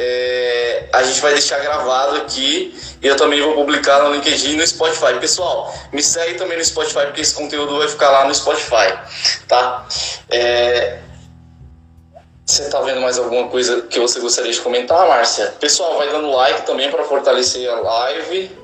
[0.00, 4.56] É, a gente vai deixar gravado aqui e eu também vou publicar no LinkedIn e
[4.56, 5.18] no Spotify.
[5.18, 8.96] Pessoal, me segue também no Spotify porque esse conteúdo vai ficar lá no Spotify,
[9.48, 9.84] tá?
[10.30, 11.00] É,
[12.46, 15.46] você tá vendo mais alguma coisa que você gostaria de comentar, Márcia?
[15.58, 18.56] Pessoal, vai dando like também para fortalecer a live.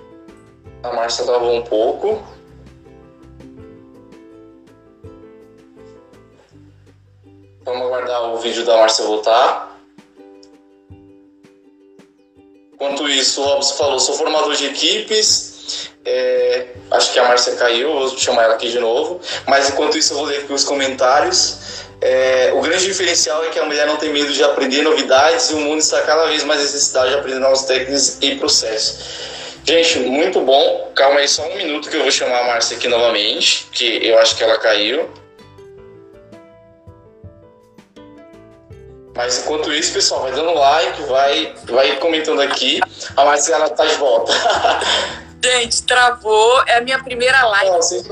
[0.84, 2.24] A Márcia travou um pouco.
[7.64, 9.73] Vamos aguardar o vídeo da Márcia voltar.
[12.84, 17.90] Enquanto isso, o Robson falou, sou formador de equipes, é, acho que a Márcia caiu,
[17.94, 19.22] vou chamar ela aqui de novo.
[19.48, 21.56] Mas enquanto isso, eu vou ler aqui os comentários.
[22.02, 25.54] É, o grande diferencial é que a mulher não tem medo de aprender novidades e
[25.54, 28.98] o mundo está cada vez mais necessidade de aprender novas técnicas e processos.
[29.64, 30.92] Gente, muito bom.
[30.94, 34.18] Calma aí, só um minuto que eu vou chamar a Márcia aqui novamente, que eu
[34.18, 35.08] acho que ela caiu.
[39.14, 42.80] Mas enquanto isso, pessoal, vai dando like, vai, vai comentando aqui.
[43.16, 44.32] A Márcia ela tá de volta.
[45.42, 46.62] Gente, travou.
[46.66, 47.70] É a minha primeira live.
[47.70, 48.02] Não, sem,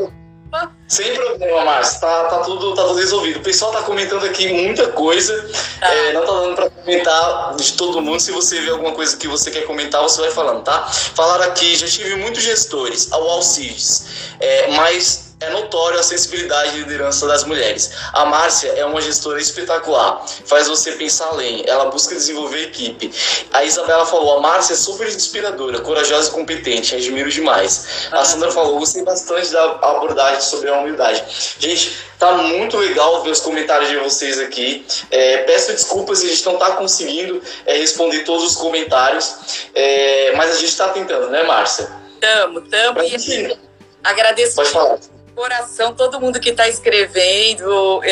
[0.86, 2.00] sem problema, Márcia.
[2.00, 3.38] Tá, tá, tudo, tá tudo resolvido.
[3.38, 5.50] O pessoal tá comentando aqui muita coisa.
[5.80, 5.92] Tá.
[5.92, 8.20] É, não tá dando pra comentar de todo mundo.
[8.20, 10.82] Se você vê alguma coisa que você quer comentar, você vai falando, tá?
[10.82, 14.34] Falaram aqui, já tive muitos gestores, ao Alcides.
[14.38, 17.90] É, mas é notório a sensibilidade e liderança das mulheres.
[18.12, 23.12] A Márcia é uma gestora espetacular, faz você pensar além, ela busca desenvolver equipe.
[23.52, 28.08] A Isabela falou, a Márcia é super inspiradora, corajosa e competente, admiro demais.
[28.12, 31.24] A Sandra falou, gostei bastante da abordagem sobre a humildade.
[31.58, 34.86] Gente, tá muito legal ver os comentários de vocês aqui.
[35.10, 40.32] É, peço desculpas se a gente não tá conseguindo é, responder todos os comentários, é,
[40.36, 41.90] mas a gente está tentando, né, Márcia?
[42.20, 43.02] Tamo, tamo.
[43.02, 43.58] E assim,
[44.04, 44.54] agradeço.
[44.54, 44.98] Pode falar
[45.34, 48.02] coração todo mundo que está escrevendo.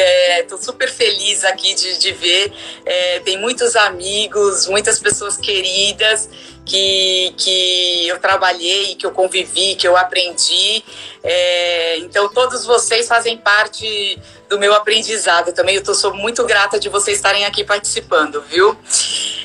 [0.40, 2.52] Estou é, super feliz aqui de, de ver.
[2.85, 6.28] É, tem muitos amigos, muitas pessoas queridas
[6.64, 10.85] que, que eu trabalhei, que eu convivi, que eu aprendi.
[11.22, 14.18] É, então, todos vocês fazem parte
[14.51, 15.77] do meu aprendizado também.
[15.77, 18.77] Eu tô, sou muito grata de vocês estarem aqui participando, viu?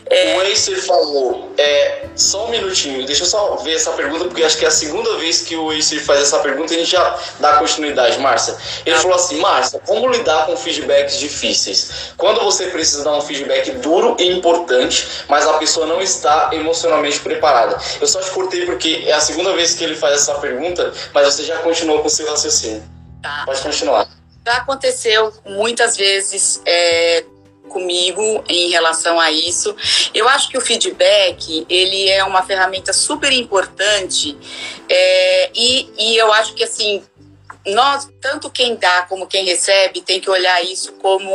[0.08, 0.36] É...
[0.38, 4.58] O Acer falou, é, só um minutinho, deixa eu só ver essa pergunta, porque acho
[4.58, 7.20] que é a segunda vez que o Acer faz essa pergunta e a gente já
[7.40, 8.56] dá continuidade, Márcia.
[8.86, 9.00] Ele ah.
[9.00, 12.14] falou assim, Márcia, como lidar com feedbacks difíceis?
[12.18, 17.20] Quando você precisa dar um feedback duro e importante, mas a pessoa não está emocionalmente
[17.20, 17.80] preparada.
[18.02, 21.34] Eu só te cortei porque é a segunda vez que ele faz essa pergunta, mas
[21.34, 22.84] você já continuou com o seu raciocínio.
[23.22, 23.44] Tá.
[23.46, 24.15] Pode continuar.
[24.46, 27.26] Já aconteceu muitas vezes é,
[27.70, 29.76] comigo em relação a isso.
[30.14, 34.38] Eu acho que o feedback ele é uma ferramenta super importante
[34.88, 37.04] é, e, e eu acho que assim
[37.66, 41.32] nós, tanto quem dá como quem recebe, tem que olhar isso como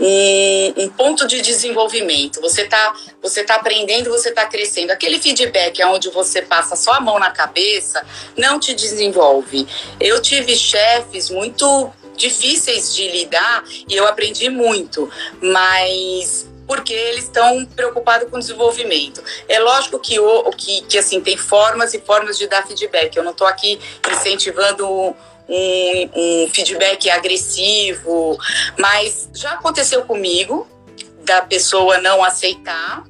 [0.00, 2.40] um, um ponto de desenvolvimento.
[2.40, 4.90] Você está você tá aprendendo, você está crescendo.
[4.90, 8.04] Aquele feedback onde você passa só a mão na cabeça
[8.36, 9.68] não te desenvolve.
[10.00, 17.66] Eu tive chefes muito difíceis de lidar e eu aprendi muito, mas porque eles estão
[17.66, 19.20] preocupados com o desenvolvimento.
[19.48, 23.16] É lógico que, o, que, que assim tem formas e formas de dar feedback.
[23.16, 25.14] Eu não estou aqui incentivando um,
[25.48, 28.38] um, feedback agressivo,
[28.78, 30.64] mas já aconteceu comigo
[31.24, 33.02] da pessoa não aceitar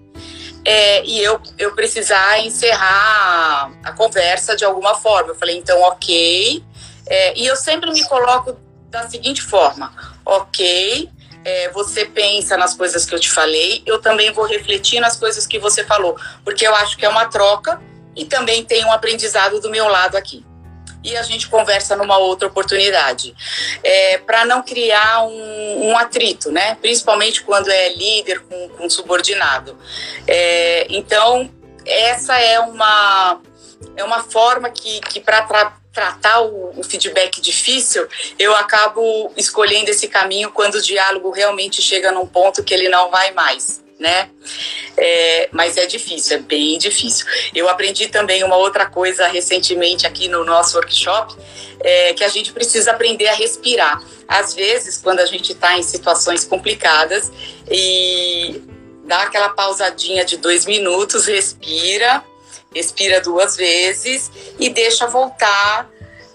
[0.64, 5.30] é, e eu, eu precisar encerrar a conversa de alguma forma.
[5.30, 6.62] Eu falei, então, ok.
[7.06, 8.56] É, e eu sempre me coloco
[8.90, 9.92] da seguinte forma:
[10.24, 11.08] ok,
[11.44, 15.46] é, você pensa nas coisas que eu te falei, eu também vou refletir nas coisas
[15.46, 17.80] que você falou, porque eu acho que é uma troca
[18.14, 20.44] e também tem um aprendizado do meu lado aqui.
[21.02, 23.34] E a gente conversa numa outra oportunidade,
[23.82, 26.74] é, para não criar um, um, atrito, né?
[26.74, 29.78] Principalmente quando é líder com, com subordinado.
[30.28, 31.50] É, então,
[31.86, 33.40] essa é uma
[33.96, 38.06] é uma forma que, que para tratar o, o, feedback difícil,
[38.38, 43.10] eu acabo escolhendo esse caminho quando o diálogo realmente chega num ponto que ele não
[43.10, 44.30] vai mais, né?
[44.96, 47.26] É, mas é difícil, é bem difícil.
[47.54, 51.34] Eu aprendi também uma outra coisa recentemente aqui no nosso workshop,
[51.80, 54.00] é, que a gente precisa aprender a respirar.
[54.28, 57.32] Às vezes, quando a gente está em situações complicadas
[57.68, 58.62] e
[59.06, 62.24] dá aquela pausadinha de dois minutos, respira
[62.74, 65.88] expira duas vezes e deixa voltar.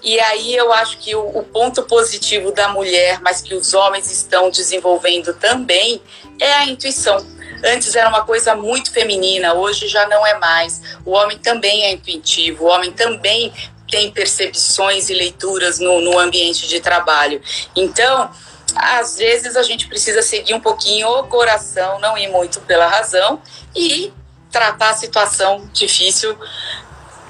[0.04, 4.12] E aí eu acho que o, o, ponto positivo da mulher, mas que os homens
[4.12, 6.02] estão desenvolvendo também,
[6.40, 7.18] é a intuição.
[7.64, 10.82] Antes era uma coisa muito feminina, hoje já não é mais.
[11.04, 13.52] O homem também é intuitivo, o homem também
[13.90, 17.42] tem percepções e leituras no, no ambiente de trabalho.
[17.76, 18.30] Então,
[18.76, 23.42] às vezes a gente precisa seguir um pouquinho o coração, não ir muito pela razão
[23.76, 24.14] e
[24.56, 26.34] tratar a situação difícil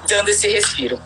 [0.08, 1.02] dando esse respiro.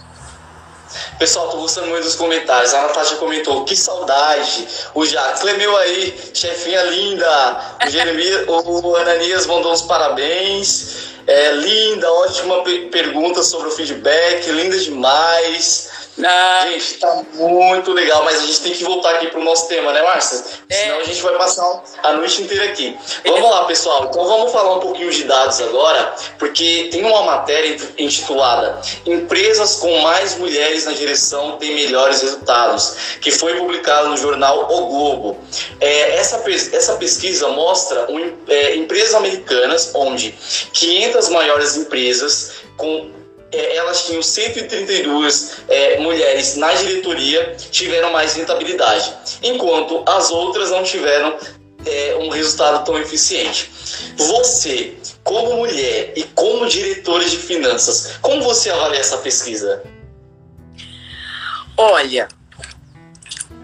[1.19, 2.75] Pessoal, tô gostando muito dos comentários.
[2.75, 4.69] A Natasha comentou, que saudade.
[4.95, 7.77] O Jacques Lemeu aí, chefinha linda.
[7.87, 11.11] O Jeremias, o Ananias mandou uns parabéns.
[11.27, 15.90] É, linda, ótima pergunta sobre o feedback, linda demais.
[16.25, 16.67] Ah.
[16.71, 20.03] Gente, tá muito legal, mas a gente tem que voltar aqui pro nosso tema, né,
[20.03, 20.43] Márcia?
[20.69, 20.75] É.
[20.75, 22.97] Senão a gente vai passar a noite inteira aqui.
[23.25, 24.07] Vamos lá, pessoal.
[24.11, 29.99] Então vamos falar um pouquinho de dados agora, porque tem uma matéria intitulada Empresas com
[30.01, 35.39] mais mulheres na direção têm melhores resultados, que foi publicada no jornal O Globo.
[35.81, 40.33] É, essa, essa pesquisa mostra um, é, empresas americanas onde
[40.73, 43.20] 500 maiores empresas com
[43.53, 50.83] é, elas tinham 132 é, mulheres na diretoria, tiveram mais rentabilidade, enquanto as outras não
[50.83, 51.37] tiveram
[51.87, 53.71] é, um resultado tão eficiente.
[54.17, 54.95] Você,
[55.25, 59.83] como mulher e como diretora de finanças, como você avalia essa pesquisa?
[61.77, 62.29] Olha,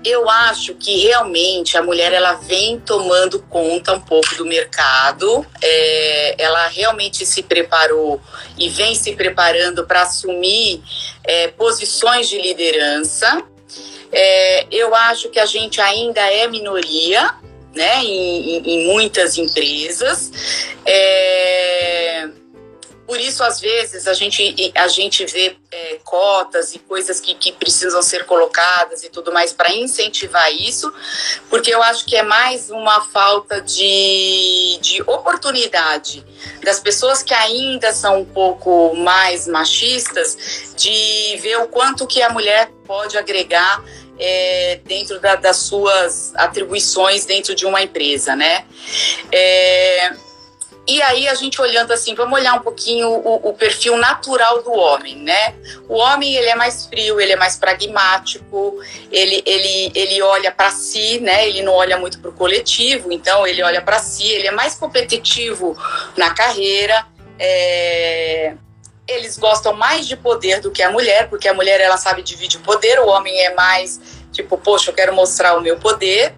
[0.07, 6.37] eu acho que realmente a mulher ela vem tomando conta um pouco do mercado, é,
[6.39, 8.21] ela realmente se preparou
[8.57, 10.81] e vem se preparando para assumir
[11.25, 13.43] é, posições de liderança.
[14.13, 17.35] É, eu acho que a gente ainda é minoria,
[17.75, 20.31] né, em, em muitas empresas.
[20.87, 22.29] É,
[23.07, 27.53] por isso, às vezes, a gente, a gente vê é, cotas e coisas que, que
[27.53, 30.93] precisam ser colocadas e tudo mais para incentivar isso,
[31.49, 36.25] porque eu acho que é mais uma falta de, de oportunidade
[36.65, 42.31] das pessoas que ainda são um pouco mais machistas de ver o quanto que a
[42.31, 43.85] mulher pode agregar
[44.19, 48.65] é, dentro da, das suas atribuições dentro de uma empresa, né?
[49.31, 50.26] É,
[50.87, 54.73] e aí a gente olhando assim, vamos olhar um pouquinho o, o, perfil natural do
[54.73, 55.55] homem, né?
[55.89, 58.79] O homem ele é mais frio, ele é mais pragmático,
[59.11, 61.49] ele ele, ele olha para si, né?
[61.49, 64.77] Ele não olha muito para o coletivo, então ele olha para si, ele é mais
[64.77, 65.77] competitivo
[66.17, 67.05] na carreira.
[67.39, 68.55] É...
[69.09, 72.61] Eles gostam mais de poder do que a mulher, porque a mulher ela sabe dividir
[72.61, 76.35] o poder, o homem é mais tipo, poxa, eu quero mostrar o meu poder.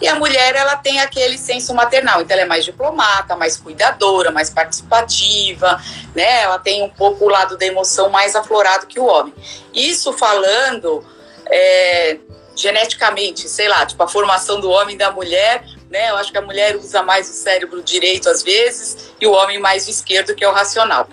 [0.00, 4.30] E a mulher, ela tem aquele senso maternal, então ela é mais diplomata, mais cuidadora,
[4.30, 5.80] mais participativa,
[6.14, 6.42] né?
[6.42, 9.32] Ela tem um pouco o lado da emoção mais aflorado que o homem.
[9.72, 11.04] Isso falando
[11.46, 12.18] é,
[12.56, 16.10] geneticamente, sei lá, tipo a formação do homem e da mulher, né?
[16.10, 19.58] Eu acho que a mulher usa mais o cérebro direito às vezes e o homem
[19.58, 21.08] mais o esquerdo, que é o racional.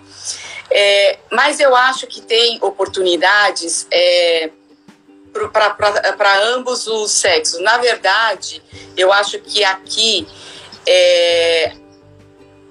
[0.72, 4.52] É, mas eu acho que tem oportunidades é,
[5.32, 7.62] para ambos os sexos.
[7.62, 8.62] Na verdade,
[8.98, 10.28] eu acho que aqui
[10.86, 11.74] é,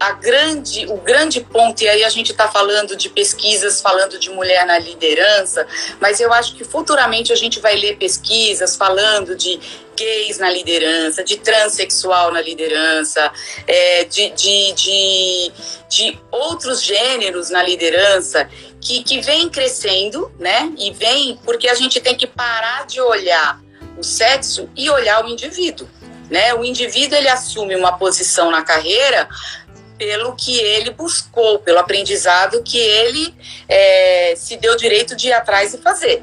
[0.01, 4.31] a grande, o grande ponto, e aí a gente está falando de pesquisas, falando de
[4.31, 5.67] mulher na liderança,
[6.01, 9.59] mas eu acho que futuramente a gente vai ler pesquisas falando de
[9.97, 13.33] gays na liderança, de transexual na liderança,
[13.67, 15.53] é, de, de, de,
[15.89, 18.49] de outros gêneros na liderança
[18.81, 20.73] que, que vem crescendo, né?
[20.79, 23.61] E vem porque a gente tem que parar de olhar
[23.97, 25.89] o sexo e olhar o indivíduo.
[26.31, 26.55] Né?
[26.55, 29.27] O indivíduo ele assume uma posição na carreira
[29.99, 33.35] pelo que ele buscou, pelo aprendizado que ele
[33.69, 36.23] é, se deu direito de ir atrás e fazer.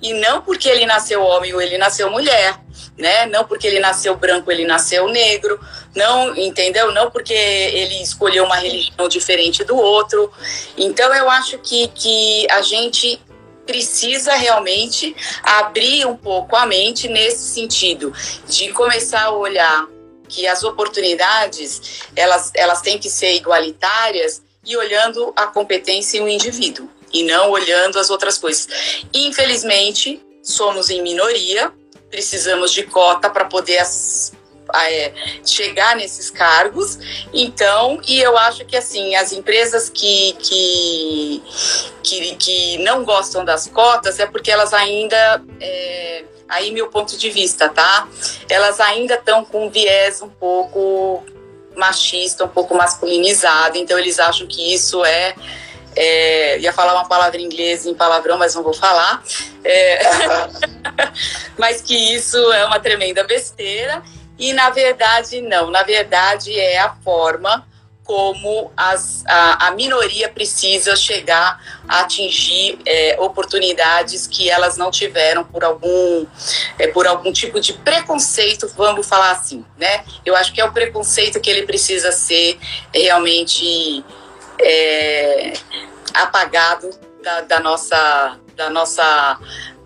[0.00, 2.58] E não porque ele nasceu homem ou ele nasceu mulher,
[2.98, 3.26] né?
[3.26, 5.60] Não porque ele nasceu branco, ele nasceu negro,
[5.94, 6.90] não, entendeu?
[6.90, 10.32] Não porque ele escolheu uma religião diferente do outro.
[10.76, 13.22] Então eu acho que, que a gente
[13.64, 18.12] precisa realmente abrir um pouco a mente nesse sentido,
[18.48, 19.86] de começar a olhar
[20.32, 26.28] que as oportunidades elas, elas têm que ser igualitárias e olhando a competência em um
[26.28, 28.66] indivíduo e não olhando as outras coisas.
[29.12, 31.70] Infelizmente, somos em minoria,
[32.10, 33.78] precisamos de cota para poder
[34.74, 35.12] é,
[35.44, 36.98] chegar nesses cargos.
[37.32, 41.42] Então, e eu acho que assim, as empresas que, que,
[42.02, 45.42] que, que não gostam das cotas é porque elas ainda.
[45.60, 48.08] É, aí meu ponto de vista, tá?
[48.48, 51.24] Elas ainda estão com um viés um pouco
[51.74, 55.34] machista, um pouco masculinizado, então eles acham que isso é
[55.94, 59.22] é, ia falar uma palavra em inglês em palavrão, mas não vou falar.
[59.64, 60.00] É,
[61.58, 64.02] mas que isso é uma tremenda besteira.
[64.42, 65.70] E na verdade, não.
[65.70, 67.64] Na verdade, é a forma
[68.02, 75.44] como as, a, a minoria precisa chegar a atingir é, oportunidades que elas não tiveram
[75.44, 76.26] por algum,
[76.76, 80.04] é, por algum tipo de preconceito, vamos falar assim, né?
[80.26, 82.58] Eu acho que é o preconceito que ele precisa ser
[82.92, 84.04] realmente
[84.60, 85.52] é,
[86.12, 86.90] apagado
[87.22, 89.38] da, da, nossa, da nossa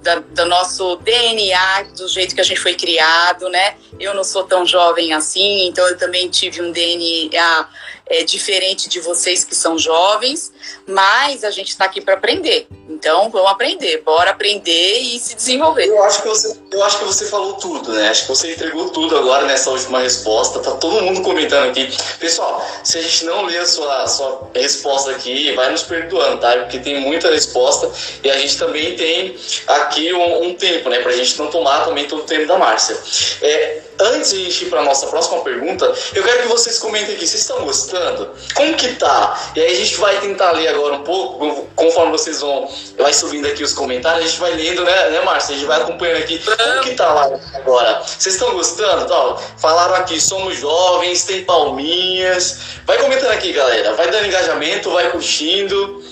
[0.06, 3.74] da, do nosso DNA, do jeito que a gente foi criado, né?
[3.98, 7.68] Eu não sou tão jovem assim, então eu também tive um DNA
[8.08, 10.52] é diferente de vocês que são jovens,
[10.86, 12.68] mas a gente está aqui para aprender.
[12.88, 15.86] Então, vamos aprender, bora aprender e se desenvolver.
[15.86, 18.08] Eu acho que você, eu acho que você falou tudo, né?
[18.08, 20.60] Acho que você entregou tudo agora nessa última resposta.
[20.60, 21.88] Tá todo mundo comentando aqui.
[22.20, 26.40] Pessoal, se a gente não ler a sua, a sua resposta aqui, vai nos perdoando,
[26.40, 26.56] tá?
[26.58, 27.90] Porque tem muita resposta
[28.22, 29.36] e a gente também tem
[29.66, 31.00] aqui um, um tempo, né?
[31.00, 32.96] Pra gente não tomar também todo o tempo da Márcia.
[33.42, 37.14] É, antes de a gente ir para nossa próxima pergunta, eu quero que vocês comentem
[37.14, 38.30] aqui, vocês estão gostando?
[38.54, 39.52] Como que tá?
[39.54, 42.68] E aí a gente vai tentar ler agora um pouco, conforme vocês vão
[42.98, 45.54] vai subindo aqui os comentários, a gente vai lendo, né, né Márcia?
[45.54, 46.38] A gente vai acompanhando aqui.
[46.38, 48.02] Como que tá lá agora?
[48.02, 49.06] Vocês estão gostando?
[49.06, 52.58] Tá, falaram aqui, somos jovens, tem palminhas.
[52.84, 53.94] Vai comentando aqui, galera.
[53.94, 56.02] Vai dando engajamento, vai curtindo.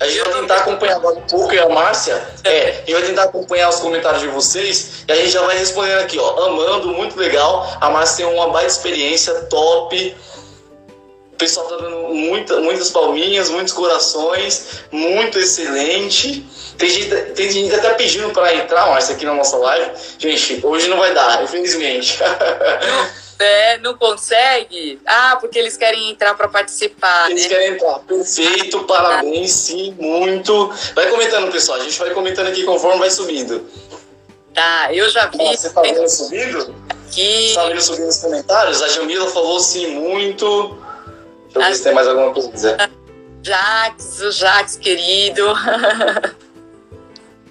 [0.00, 3.02] A gente vai tentar acompanhar agora um pouco, e a Márcia, é, a gente vai
[3.02, 6.88] tentar acompanhar os comentários de vocês e a gente já vai respondendo aqui, ó, amando,
[6.88, 10.16] muito legal, a Márcia tem uma baita experiência, top,
[11.32, 16.46] o pessoal tá dando muita, muitas palminhas, muitos corações, muito excelente.
[16.78, 19.90] Tem gente, tem gente até pedindo para entrar, Márcia, aqui na nossa live.
[20.16, 22.18] Gente, hoje não vai dar, infelizmente.
[23.38, 25.00] É, não consegue?
[25.04, 27.30] Ah, porque eles querem entrar para participar.
[27.30, 27.48] Eles né?
[27.48, 27.98] querem entrar.
[28.00, 30.72] Perfeito, parabéns, sim, muito.
[30.94, 31.78] Vai comentando, pessoal.
[31.78, 33.68] A gente vai comentando aqui conforme vai subindo.
[34.54, 35.38] Tá, eu já vi.
[35.38, 36.74] Você tá vendo subindo?
[36.88, 37.48] Aqui.
[37.48, 38.82] Você tá vendo subindo nos comentários?
[38.82, 40.78] A Jamila falou sim, muito.
[41.52, 42.90] Deixa eu ver se tem mais alguma coisa a dizer.
[43.42, 45.44] Jax, o Jax querido.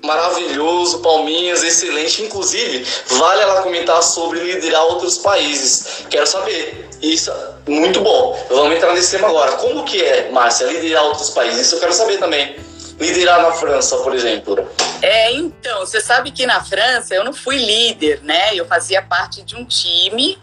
[0.03, 2.23] Maravilhoso, Palminhas, excelente.
[2.23, 6.05] Inclusive, vale ela comentar sobre liderar outros países.
[6.09, 6.89] Quero saber.
[7.01, 7.31] Isso,
[7.65, 8.37] muito bom.
[8.49, 9.53] Vamos entrar nesse tema agora.
[9.53, 11.67] Como que é, Márcia, liderar outros países?
[11.67, 12.57] Isso eu quero saber também.
[12.99, 14.67] Liderar na França, por exemplo.
[15.01, 18.53] É, então, você sabe que na França eu não fui líder, né?
[18.55, 20.37] Eu fazia parte de um time,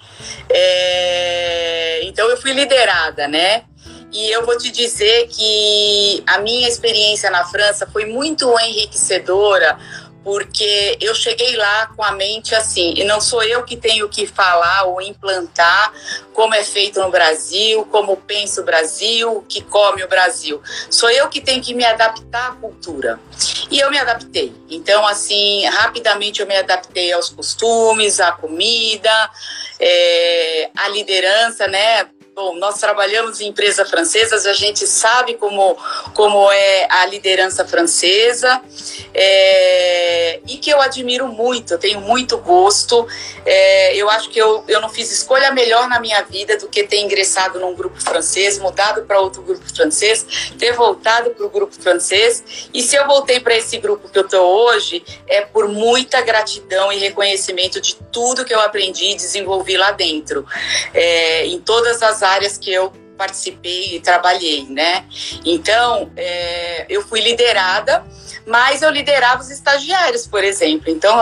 [0.51, 2.01] é...
[2.05, 3.65] então eu fui liderada, né?
[4.13, 9.79] E eu vou te dizer que a minha experiência na França foi muito enriquecedora,
[10.23, 14.27] porque eu cheguei lá com a mente assim, e não sou eu que tenho que
[14.27, 15.93] falar ou implantar
[16.35, 20.61] como é feito no Brasil, como pensa o Brasil, o que come o Brasil.
[20.91, 23.19] Sou eu que tenho que me adaptar à cultura.
[23.71, 24.53] E eu me adaptei.
[24.69, 29.31] Então, assim, rapidamente eu me adaptei aos costumes, à comida,
[29.79, 32.07] é, à liderança, né?
[32.41, 35.77] Bom, nós trabalhamos em empresas francesas, a gente sabe como,
[36.15, 38.63] como é a liderança francesa
[39.13, 43.07] é, e que eu admiro muito, eu tenho muito gosto.
[43.45, 46.85] É, eu acho que eu, eu não fiz escolha melhor na minha vida do que
[46.85, 50.27] ter ingressado num grupo francês, mudado para outro grupo francês,
[50.59, 52.69] ter voltado para o grupo francês.
[52.73, 56.91] E se eu voltei para esse grupo que eu estou hoje, é por muita gratidão
[56.91, 60.47] e reconhecimento de tudo que eu aprendi e desenvolvi lá dentro,
[60.95, 65.05] é, em todas as áreas que eu participei e trabalhei, né?
[65.45, 68.03] Então, é, eu fui liderada,
[68.47, 70.91] mas eu liderava os estagiários, por exemplo.
[70.91, 71.21] Então,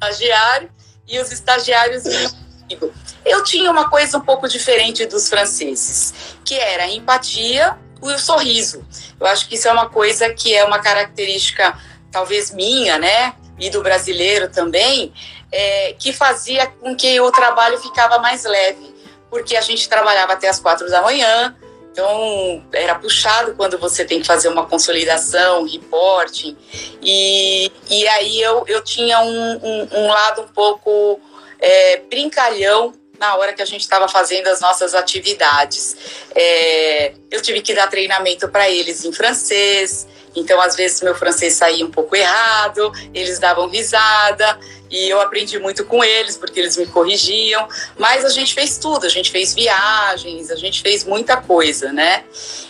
[0.00, 0.70] estagiário
[1.06, 2.92] e os estagiários comigo.
[3.24, 8.18] Eu tinha uma coisa um pouco diferente dos franceses, que era a empatia e o
[8.18, 8.82] sorriso.
[9.20, 11.78] Eu acho que isso é uma coisa que é uma característica,
[12.10, 13.34] talvez minha, né?
[13.58, 15.12] E do brasileiro também,
[15.52, 18.95] é, que fazia com que o trabalho ficava mais leve
[19.36, 21.54] porque a gente trabalhava até as quatro da manhã,
[21.92, 26.56] então era puxado quando você tem que fazer uma consolidação, reporting,
[27.02, 31.20] e, e aí eu, eu tinha um, um, um lado um pouco
[31.60, 35.96] é, brincalhão na hora que a gente estava fazendo as nossas atividades.
[36.34, 41.54] É, eu tive que dar treinamento para eles em francês, então às vezes meu francês
[41.54, 44.58] saía um pouco errado, eles davam risada
[44.90, 47.66] e eu aprendi muito com eles porque eles me corrigiam.
[47.98, 52.24] Mas a gente fez tudo, a gente fez viagens, a gente fez muita coisa, né?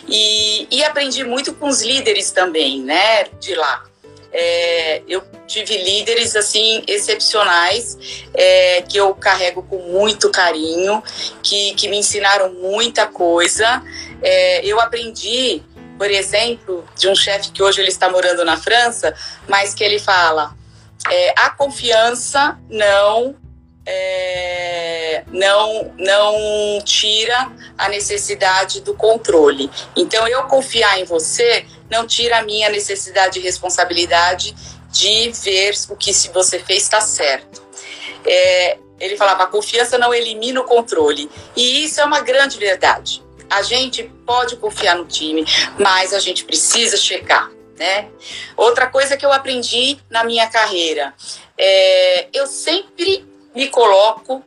[0.07, 3.25] E, e aprendi muito com os líderes também, né?
[3.39, 3.83] De lá.
[4.31, 7.97] É, eu tive líderes assim excepcionais
[8.33, 11.01] é, que eu carrego com muito carinho,
[11.41, 13.81] que, que me ensinaram muita coisa.
[14.21, 15.63] É, eu aprendi,
[15.97, 19.13] por exemplo, de um chefe que hoje ele está morando na França,
[19.47, 20.53] mas que ele fala:
[21.09, 23.35] é, a confiança não
[23.87, 29.71] é, não, não tira a necessidade do controle.
[29.95, 34.55] Então, eu confiar em você não tira a minha necessidade e responsabilidade
[34.91, 37.61] de ver o que se você fez está certo.
[38.25, 41.29] É, ele falava, a confiança não elimina o controle.
[41.55, 43.23] E isso é uma grande verdade.
[43.49, 45.45] A gente pode confiar no time,
[45.77, 47.49] mas a gente precisa checar.
[47.77, 48.09] Né?
[48.55, 51.13] Outra coisa que eu aprendi na minha carreira,
[51.57, 54.43] é, eu sempre me coloco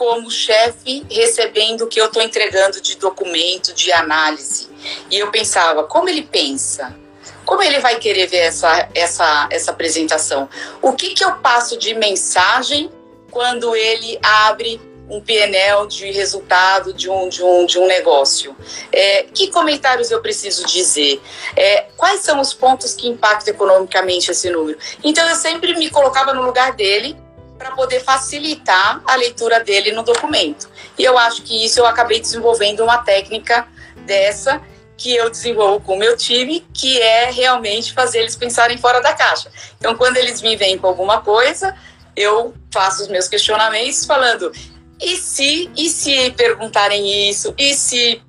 [0.00, 4.66] como chefe recebendo o que eu estou entregando de documento, de análise.
[5.10, 6.96] E eu pensava, como ele pensa?
[7.44, 10.48] Como ele vai querer ver essa, essa, essa apresentação?
[10.80, 12.90] O que, que eu passo de mensagem
[13.30, 18.56] quando ele abre um PNL de resultado de um, de um, de um negócio?
[18.90, 21.20] É, que comentários eu preciso dizer?
[21.54, 24.78] É, quais são os pontos que impactam economicamente esse número?
[25.04, 27.14] Então, eu sempre me colocava no lugar dele
[27.60, 30.66] para poder facilitar a leitura dele no documento.
[30.98, 33.68] E eu acho que isso eu acabei desenvolvendo uma técnica
[34.06, 34.62] dessa
[34.96, 39.12] que eu desenvolvo com o meu time, que é realmente fazer eles pensarem fora da
[39.12, 39.50] caixa.
[39.78, 41.76] Então, quando eles me vêm com alguma coisa,
[42.16, 44.50] eu faço os meus questionamentos falando:
[44.98, 47.54] e se, e se perguntarem isso?
[47.58, 48.22] E se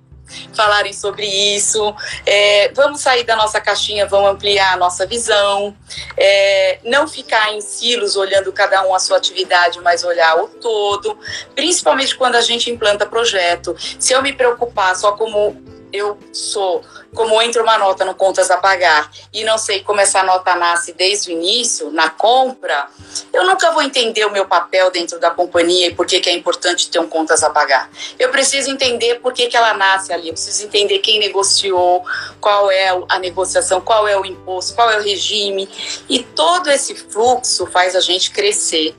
[0.53, 1.95] falarem sobre isso.
[2.25, 5.75] É, vamos sair da nossa caixinha, vamos ampliar a nossa visão.
[6.17, 11.17] É, não ficar em silos olhando cada um a sua atividade, mas olhar o todo.
[11.55, 13.75] Principalmente quando a gente implanta projeto.
[13.99, 15.61] Se eu me preocupar só como
[15.93, 16.83] eu sou,
[17.13, 20.93] como entra uma nota no contas a pagar e não sei como essa nota nasce
[20.93, 22.87] desde o início, na compra,
[23.33, 26.33] eu nunca vou entender o meu papel dentro da companhia e por que, que é
[26.33, 27.89] importante ter um contas a pagar.
[28.17, 32.03] Eu preciso entender por que, que ela nasce ali, eu preciso entender quem negociou,
[32.39, 35.69] qual é a negociação, qual é o imposto, qual é o regime.
[36.09, 38.95] E todo esse fluxo faz a gente crescer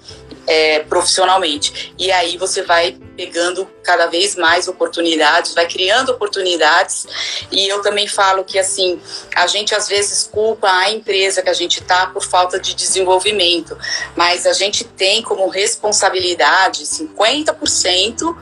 [0.46, 1.94] é, profissionalmente.
[1.98, 7.06] E aí você vai pegando cada vez mais oportunidades, vai criando oportunidades.
[7.50, 9.00] E eu também falo que assim,
[9.34, 13.76] a gente às vezes culpa a empresa que a gente está por falta de desenvolvimento,
[14.16, 18.36] mas a gente tem como responsabilidade 50%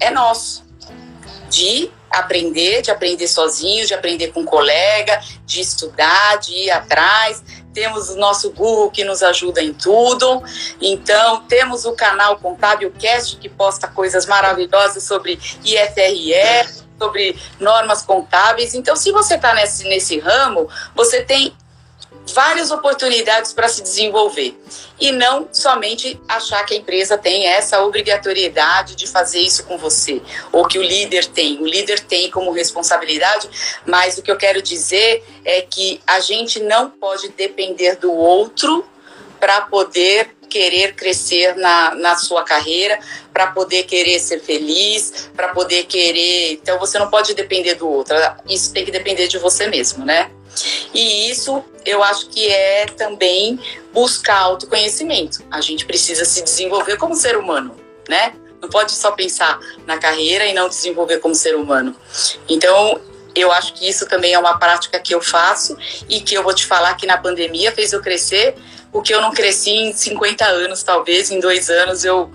[0.00, 0.64] é nosso
[1.48, 7.42] de aprender, de aprender sozinho, de aprender com um colega, de estudar, de ir atrás.
[7.72, 10.42] Temos o nosso Google que nos ajuda em tudo.
[10.80, 18.74] Então, temos o canal Contábil Cast que posta coisas maravilhosas sobre IFRE, sobre normas contábeis.
[18.74, 21.54] Então, se você está nesse, nesse ramo, você tem
[22.32, 24.58] várias oportunidades para se desenvolver
[25.00, 30.20] e não somente achar que a empresa tem essa obrigatoriedade de fazer isso com você
[30.50, 31.60] ou que o líder tem.
[31.60, 33.48] O líder tem como responsabilidade,
[33.84, 38.84] mas o que eu quero dizer é que a gente não pode depender do outro
[39.38, 42.98] para poder querer crescer na, na sua carreira,
[43.32, 46.52] para poder querer ser feliz, para poder querer.
[46.52, 48.16] Então você não pode depender do outro.
[48.48, 50.30] Isso tem que depender de você mesmo, né?
[50.94, 53.60] E isso eu acho que é também
[53.92, 55.44] buscar autoconhecimento.
[55.50, 57.76] A gente precisa se desenvolver como ser humano,
[58.08, 58.32] né?
[58.60, 61.94] Não pode só pensar na carreira e não desenvolver como ser humano.
[62.48, 63.00] Então,
[63.34, 65.76] eu acho que isso também é uma prática que eu faço
[66.08, 68.54] e que eu vou te falar que na pandemia fez eu crescer,
[68.92, 72.30] o que eu não cresci em 50 anos, talvez, em dois anos eu,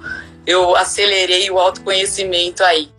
[0.45, 2.91] eu acelerei o autoconhecimento aí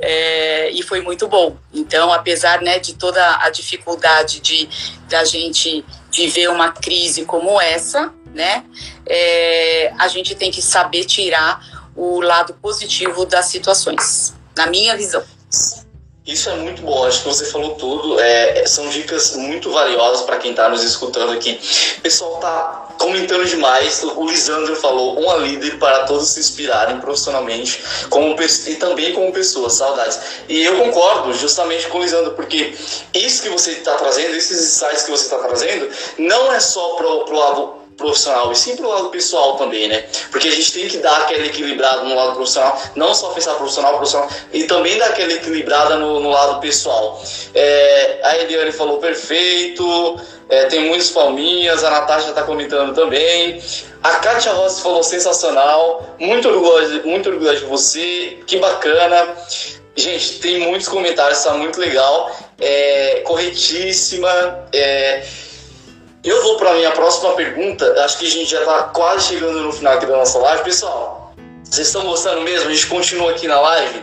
[0.00, 1.56] é, e foi muito bom.
[1.72, 4.68] Então, apesar né, de toda a dificuldade de
[5.08, 8.64] da gente viver uma crise como essa, né,
[9.06, 15.22] é, a gente tem que saber tirar o lado positivo das situações, na minha visão.
[16.26, 18.20] Isso é muito bom, acho que você falou tudo.
[18.20, 21.58] É, são dicas muito valiosas para quem está nos escutando aqui.
[21.98, 24.02] O pessoal está comentando demais.
[24.04, 29.72] O Lisandro falou, uma líder para todos se inspirarem profissionalmente como, e também como pessoas,
[29.72, 30.20] saudades.
[30.46, 32.74] E eu concordo justamente com o Lisandro, porque
[33.14, 37.06] isso que você está trazendo, esses insights que você está trazendo, não é só para
[37.06, 40.04] o lado profissional e sim pro lado pessoal também, né?
[40.30, 43.96] Porque a gente tem que dar aquela equilibrada no lado profissional, não só pensar profissional,
[43.96, 47.22] profissional, e também dar aquela equilibrada no, no lado pessoal.
[47.54, 53.62] É, a Eliane falou perfeito, é, tem muitas palminhas, a Natasha está comentando também.
[54.02, 59.36] A Kátia Rossi falou sensacional, muito orgulhoso, muito orgulhoso de você, que bacana.
[59.94, 64.66] Gente, tem muitos comentários, está muito legal, é, corretíssima.
[64.72, 65.22] É,
[66.22, 67.84] eu vou para a minha próxima pergunta.
[68.04, 70.64] Acho que a gente já está quase chegando no final aqui da nossa live.
[70.64, 72.68] Pessoal, vocês estão gostando mesmo?
[72.68, 74.02] A gente continua aqui na live?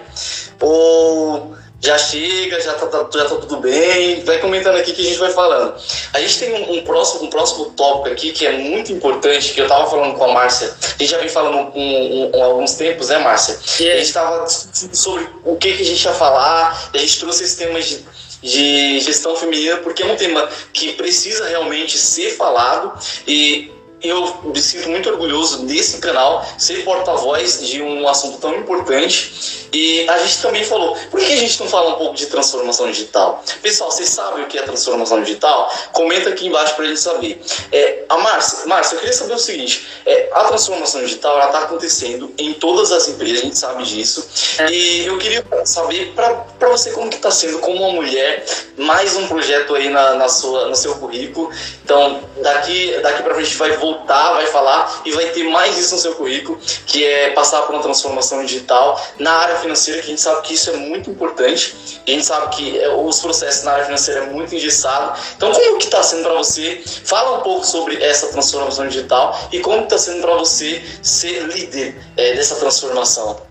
[0.61, 4.23] Ou já chega, já tá, já tá tudo bem?
[4.23, 5.75] Vai comentando aqui que a gente vai falando.
[6.11, 9.61] A gente tem um, um próximo, um próximo tópico aqui que é muito importante, que
[9.61, 10.73] eu estava falando com a Márcia.
[10.81, 13.59] A gente já vem falando um, um, alguns tempos, né, Márcia?
[13.79, 13.93] Yeah.
[13.93, 16.89] A gente estava discutindo sobre o que, que a gente ia falar.
[16.91, 18.03] A gente trouxe esse tema de
[18.41, 22.93] de gestão feminina, porque é um tema que precisa realmente ser falado
[23.27, 23.71] e
[24.01, 29.67] eu me sinto muito orgulhoso desse canal ser porta-voz de um assunto tão importante.
[29.73, 32.89] E a gente também falou, por que a gente não fala um pouco de transformação
[32.89, 33.43] digital?
[33.61, 35.71] Pessoal, vocês sabem o que é transformação digital?
[35.91, 37.41] Comenta aqui embaixo para gente saber.
[37.71, 42.33] É, a Márcia, Márcia, eu queria saber o seguinte: é, a transformação digital está acontecendo
[42.37, 44.27] em todas as empresas, a gente sabe disso.
[44.59, 44.71] É.
[44.71, 48.45] E eu queria saber para você como que está sendo como uma mulher,
[48.77, 51.51] mais um projeto aí na, na sua, no seu currículo.
[51.83, 56.01] Então, daqui, daqui para frente vai voltar, vai falar e vai ter mais isso no
[56.01, 60.21] seu currículo, que é passar por uma transformação digital na área financeira, que a gente
[60.21, 61.75] sabe que isso é muito importante.
[62.07, 65.19] A gente sabe que é, os processos na área financeira é muito engessado.
[65.35, 66.81] Então, como que está sendo para você?
[67.05, 71.99] Fala um pouco sobre essa transformação digital e como está sendo para você ser líder
[72.15, 73.41] é, dessa transformação.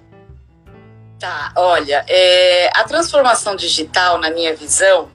[1.19, 5.11] Tá, olha, é, a transformação digital, na minha visão,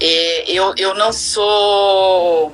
[0.00, 2.50] é, eu, eu não sou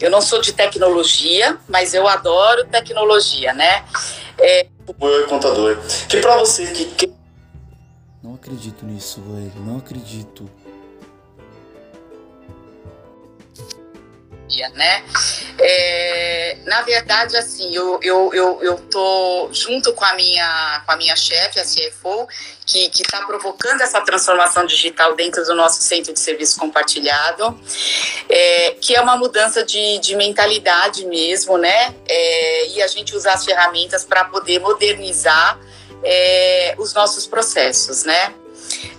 [0.00, 3.84] eu não sou de tecnologia, mas eu adoro tecnologia, né?
[4.38, 4.66] É...
[5.28, 5.78] Contador.
[6.08, 7.12] Que para você que
[8.22, 9.52] não acredito nisso, velho.
[9.64, 10.50] Não acredito.
[14.74, 15.04] Né?
[15.58, 20.96] É, na verdade, assim, eu, eu, eu, eu tô junto com a minha, com a
[20.96, 22.26] minha chefe, a CFO,
[22.66, 27.58] que está provocando essa transformação digital dentro do nosso centro de serviço compartilhado,
[28.28, 31.94] é, que é uma mudança de, de mentalidade mesmo, né?
[32.06, 35.58] É, e a gente usar as ferramentas para poder modernizar
[36.02, 38.34] é, os nossos processos, né?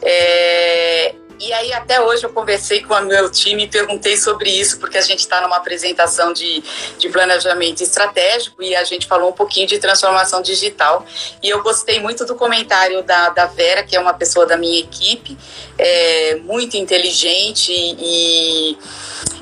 [0.02, 4.80] É, e aí, até hoje, eu conversei com o meu time e perguntei sobre isso,
[4.80, 6.64] porque a gente está numa apresentação de,
[7.00, 11.04] de planejamento estratégico e a gente falou um pouquinho de transformação digital.
[11.42, 14.80] E eu gostei muito do comentário da, da Vera, que é uma pessoa da minha
[14.80, 15.36] equipe,
[15.80, 18.78] é, muito inteligente, e,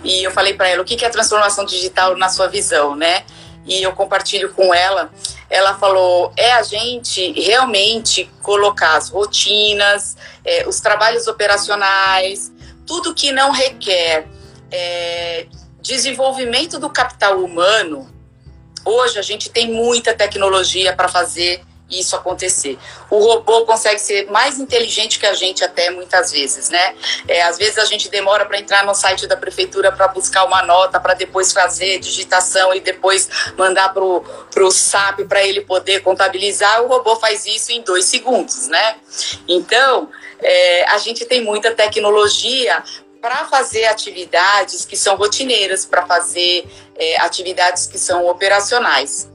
[0.02, 3.26] e eu falei para ela o que é transformação digital na sua visão, né?
[3.66, 5.12] E eu compartilho com ela
[5.50, 12.52] ela falou: é a gente realmente colocar as rotinas, é, os trabalhos operacionais,
[12.86, 14.28] tudo que não requer
[14.72, 15.48] é,
[15.82, 18.08] desenvolvimento do capital humano.
[18.86, 22.78] Hoje a gente tem muita tecnologia para fazer isso acontecer.
[23.10, 26.96] O robô consegue ser mais inteligente que a gente até muitas vezes, né?
[27.28, 30.62] É, às vezes a gente demora para entrar no site da prefeitura para buscar uma
[30.64, 36.84] nota, para depois fazer digitação e depois mandar para o SAP para ele poder contabilizar.
[36.84, 38.96] O robô faz isso em dois segundos, né?
[39.48, 40.10] Então,
[40.42, 42.84] é, a gente tem muita tecnologia
[43.22, 46.66] para fazer atividades que são rotineiras, para fazer
[46.96, 49.30] é, atividades que são operacionais.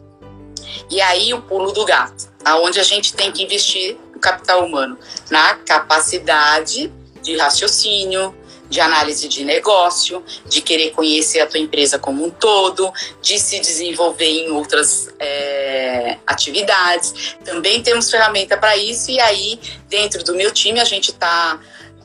[0.91, 4.99] E aí o pulo do gato aonde a gente tem que investir o capital humano
[5.31, 6.93] na capacidade
[7.23, 8.37] de raciocínio,
[8.69, 12.93] de análise de negócio, de querer conhecer a tua empresa como um todo,
[13.23, 17.37] de se desenvolver em outras é, atividades.
[17.45, 19.59] Também temos ferramenta para isso e aí
[19.89, 21.59] dentro do meu time a gente está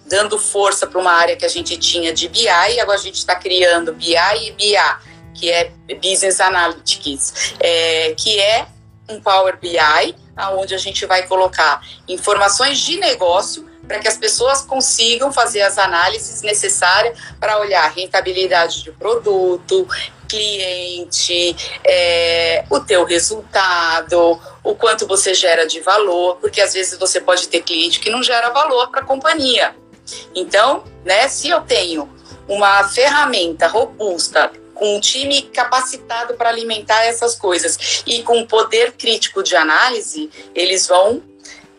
[0.05, 3.17] dando força para uma área que a gente tinha de BI e agora a gente
[3.17, 4.99] está criando BI e BA,
[5.39, 5.71] que é
[6.01, 8.67] Business Analytics, é, que é
[9.07, 14.61] um Power BI aonde a gente vai colocar informações de negócio para que as pessoas
[14.61, 19.87] consigam fazer as análises necessárias para olhar rentabilidade de produto,
[20.27, 27.19] cliente, é, o teu resultado, o quanto você gera de valor, porque às vezes você
[27.19, 29.75] pode ter cliente que não gera valor para a companhia.
[30.35, 32.07] Então, né, se eu tenho
[32.47, 39.43] uma ferramenta robusta com um time capacitado para alimentar essas coisas e com poder crítico
[39.43, 41.21] de análise, eles vão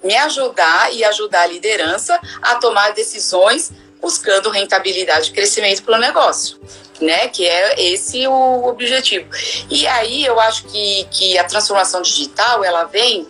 [0.04, 6.00] me ajudar e ajudar a liderança a tomar decisões buscando rentabilidade e crescimento para o
[6.00, 6.60] negócio.
[7.00, 9.26] Né, que é esse o objetivo.
[9.70, 13.26] E aí eu acho que, que a transformação digital ela vem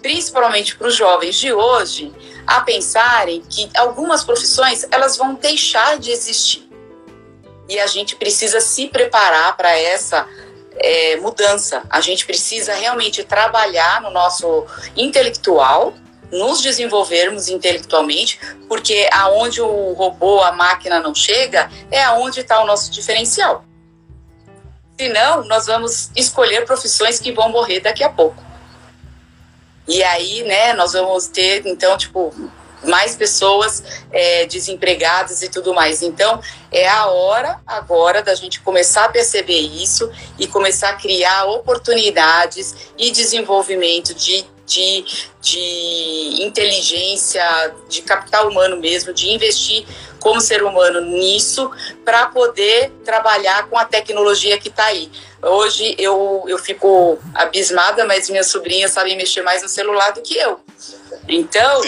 [0.00, 2.10] principalmente para os jovens de hoje
[2.46, 6.69] a pensarem que algumas profissões elas vão deixar de existir
[7.70, 10.26] e a gente precisa se preparar para essa
[10.76, 11.84] é, mudança.
[11.88, 14.66] A gente precisa realmente trabalhar no nosso
[14.96, 15.94] intelectual,
[16.32, 22.66] nos desenvolvermos intelectualmente, porque aonde o robô, a máquina não chega, é aonde está o
[22.66, 23.64] nosso diferencial.
[24.98, 28.42] Senão, nós vamos escolher profissões que vão morrer daqui a pouco.
[29.86, 32.34] E aí, né, nós vamos ter, então, tipo,
[32.84, 36.02] mais pessoas é, desempregadas e tudo mais.
[36.02, 41.44] Então, é a hora agora da gente começar a perceber isso e começar a criar
[41.46, 45.04] oportunidades e desenvolvimento de, de,
[45.40, 47.42] de inteligência,
[47.88, 49.86] de capital humano mesmo, de investir
[50.20, 51.70] como ser humano nisso
[52.04, 55.10] para poder trabalhar com a tecnologia que está aí.
[55.42, 60.36] Hoje eu, eu fico abismada, mas minhas sobrinhas sabem mexer mais no celular do que
[60.36, 60.60] eu.
[61.28, 61.82] Então,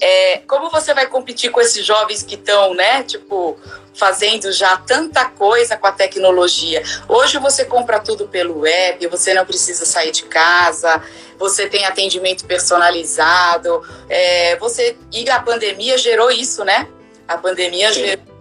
[0.00, 3.58] é, como você vai competir com esses jovens que estão, né, tipo,
[3.94, 6.82] fazendo já tanta coisa com a tecnologia?
[7.08, 11.02] Hoje você compra tudo pelo web, você não precisa sair de casa,
[11.38, 16.88] você tem atendimento personalizado, é, você e a pandemia gerou isso, né?
[17.26, 18.00] A pandemia Sim.
[18.00, 18.36] gerou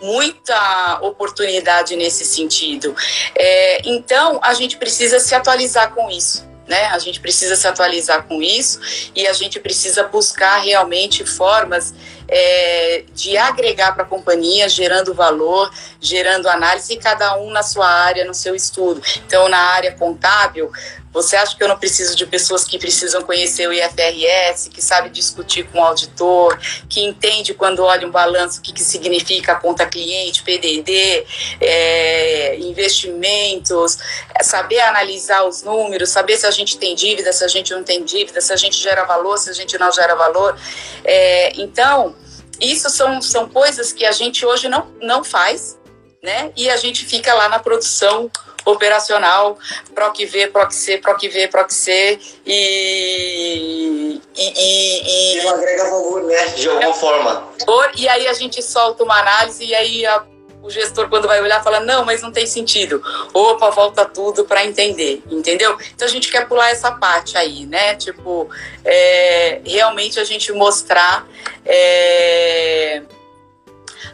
[0.00, 2.94] muita oportunidade nesse sentido.
[3.34, 6.86] É, então, a gente precisa se atualizar com isso né?
[6.86, 8.78] A gente precisa se atualizar com isso
[9.14, 11.94] e a gente precisa buscar realmente formas
[12.28, 15.70] é, de agregar para a companhia, gerando valor,
[16.00, 19.02] gerando análise, cada um na sua área, no seu estudo.
[19.26, 20.70] Então, na área contábil,
[21.10, 25.08] você acha que eu não preciso de pessoas que precisam conhecer o IFRS, que sabe
[25.08, 26.58] discutir com o auditor,
[26.88, 31.24] que entende quando olha um balanço o que, que significa conta cliente, PDD,
[31.60, 33.98] é, investimentos,
[34.38, 37.82] é saber analisar os números, saber se a gente tem dívida, se a gente não
[37.82, 40.56] tem dívida, se a gente gera valor, se a gente não gera valor.
[41.04, 42.14] É, então,
[42.60, 45.78] isso são, são coisas que a gente hoje não, não faz,
[46.22, 46.52] né?
[46.56, 48.30] E a gente fica lá na produção
[48.64, 49.58] operacional,
[49.94, 54.20] PROC V, PROC C, PROC V, PROC C e.
[54.36, 56.46] E, e, e não agrega valor, né?
[56.48, 57.48] De alguma forma.
[57.96, 60.24] E aí a gente solta uma análise e aí a,
[60.62, 63.02] o gestor, quando vai olhar, fala: não, mas não tem sentido.
[63.32, 65.76] Opa, volta tudo para entender, entendeu?
[65.94, 67.94] Então a gente quer pular essa parte aí, né?
[67.94, 68.48] Tipo,
[68.84, 71.26] é, realmente a gente mostrar.
[71.64, 73.02] É,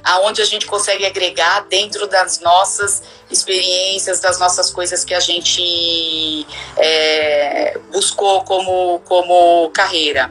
[0.04, 6.46] aonde a gente consegue agregar dentro das nossas experiências, das nossas coisas que a gente
[6.76, 10.30] é, buscou como, como carreira.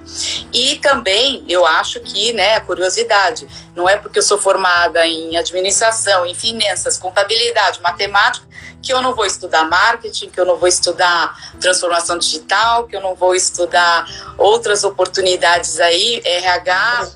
[0.53, 5.35] E também eu acho que, né, a curiosidade, não é porque eu sou formada em
[5.35, 8.45] administração, em finanças, contabilidade, matemática,
[8.79, 13.01] que eu não vou estudar marketing, que eu não vou estudar transformação digital, que eu
[13.01, 14.05] não vou estudar
[14.37, 17.09] outras oportunidades aí, RH,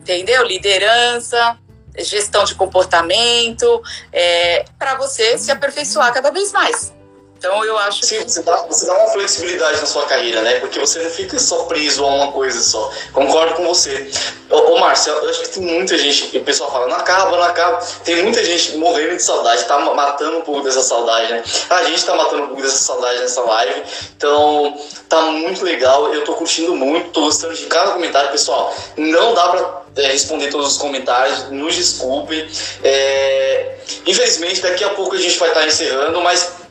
[0.00, 0.44] entendeu?
[0.44, 1.58] Liderança
[1.98, 3.82] gestão de comportamento,
[4.12, 6.92] é, para você se aperfeiçoar cada vez mais.
[7.38, 8.30] Então eu acho Sim, que...
[8.30, 10.60] você, dá, você dá uma flexibilidade na sua carreira, né?
[10.60, 12.90] Porque você não fica só preso a uma coisa só.
[13.12, 14.10] Concordo com você.
[14.50, 17.44] Ô, ô Márcio, eu acho que tem muita gente, o pessoal fala, não acaba, não
[17.44, 17.78] acaba.
[18.04, 21.42] Tem muita gente morrendo de saudade, tá matando um pouco dessa saudade, né?
[21.70, 23.82] A gente tá matando um pouco dessa saudade nessa live.
[24.16, 24.78] Então,
[25.08, 26.14] tá muito legal.
[26.14, 28.30] Eu tô curtindo muito, tô gostando de cada comentário.
[28.30, 32.48] Pessoal, não dá pra é, responder todos os comentários, nos desculpem.
[32.82, 33.76] É,
[34.06, 36.63] infelizmente, daqui a pouco a gente vai estar encerrando, mas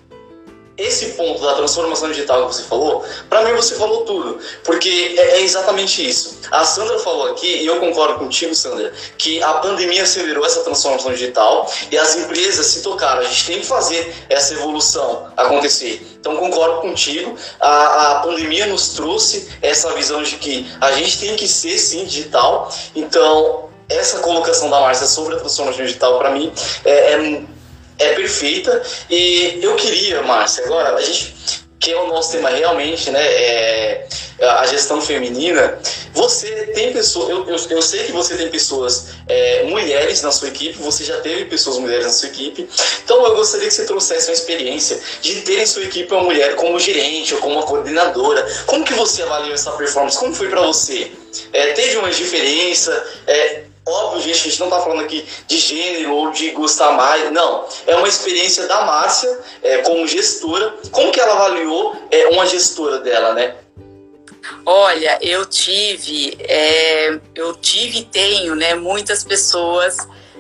[0.78, 5.38] esse ponto da transformação digital que você falou, para mim você falou tudo, porque é,
[5.38, 6.40] é, exatamente isso.
[6.52, 11.12] A Sandra falou aqui, e eu concordo contigo, Sandra, que a pandemia acelerou essa transformação
[11.12, 13.22] digital e as empresas se tocaram.
[13.22, 16.06] A gente tem que fazer essa evolução acontecer.
[16.20, 21.36] Então, concordo contigo, a, a pandemia nos trouxe essa visão de que a gente tem
[21.36, 22.74] que ser, sim, digital.
[22.96, 26.52] Então, essa colocação da Márcia sobre a transformação digital, para mim,
[26.86, 27.44] é, é
[28.00, 28.82] é perfeita.
[29.10, 31.34] E eu queria, Márcia, agora, a gente,
[31.80, 33.22] que é o nosso tema realmente, né?
[33.22, 34.08] É
[34.42, 35.78] a gestão feminina.
[36.14, 40.48] Você tem pessoas, eu, eu, eu sei que você tem pessoas, é, mulheres na sua
[40.48, 42.68] equipe, você já teve pessoas mulheres na sua equipe.
[43.04, 46.56] Então eu gostaria que você trouxesse uma experiência de ter em sua equipe uma mulher
[46.56, 48.46] como gerente ou como uma coordenadora.
[48.66, 50.18] Como que você avaliou essa performance?
[50.18, 51.12] Como foi para você?
[51.52, 52.92] É, teve uma diferença?
[53.26, 57.32] É, Óbvio, gente, a gente não está falando aqui de gênero ou de gostar mais,
[57.32, 57.68] não.
[57.86, 60.74] É uma experiência da Márcia é, como gestora.
[60.92, 63.56] Como que ela avaliou é, uma gestora dela, né?
[64.66, 69.98] Olha, eu tive, é, eu tive e tenho, né, muitas pessoas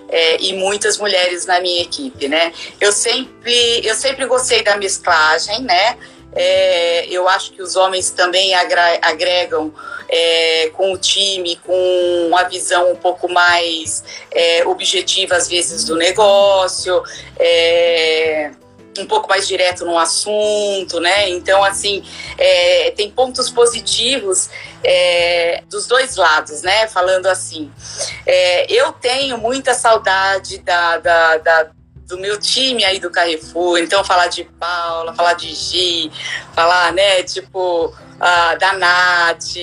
[0.09, 2.53] é, e muitas mulheres na minha equipe, né?
[2.79, 5.97] Eu sempre, eu sempre gostei da mesclagem, né?
[6.35, 9.73] É, eu acho que os homens também agregam
[10.09, 15.95] é, com o time, com uma visão um pouco mais é, objetiva, às vezes, do
[15.95, 17.03] negócio,
[17.39, 18.51] é,
[18.99, 21.29] um pouco mais direto no assunto, né?
[21.29, 22.03] Então, assim,
[22.37, 24.49] é, tem pontos positivos
[24.83, 26.87] é, dos dois lados, né?
[26.87, 27.71] Falando assim,
[28.69, 31.69] eu tenho muita saudade da, da, da
[32.13, 36.11] do meu time aí do Carrefour, então falar de Paula, falar de Gi,
[36.53, 39.55] falar, né, tipo, uh, da Nath,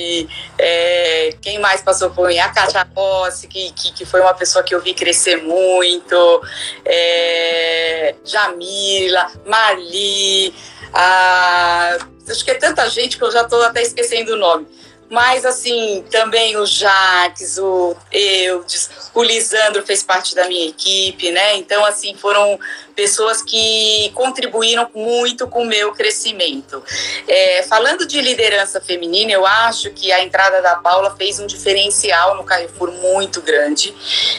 [0.58, 2.40] é, quem mais passou por mim?
[2.40, 6.42] A Katia Rossi, que, que, que, foi uma pessoa que eu vi crescer muito,
[6.84, 10.52] é, Jamila, Marli,
[10.88, 14.66] uh, acho que é tanta gente que eu já estou até esquecendo o nome.
[15.10, 21.56] Mas, assim, também o Jaques, o Eudes, o Lisandro fez parte da minha equipe, né?
[21.56, 22.56] Então, assim, foram
[22.94, 26.80] pessoas que contribuíram muito com o meu crescimento.
[27.26, 32.36] É, falando de liderança feminina, eu acho que a entrada da Paula fez um diferencial
[32.36, 33.92] no Carrefour muito grande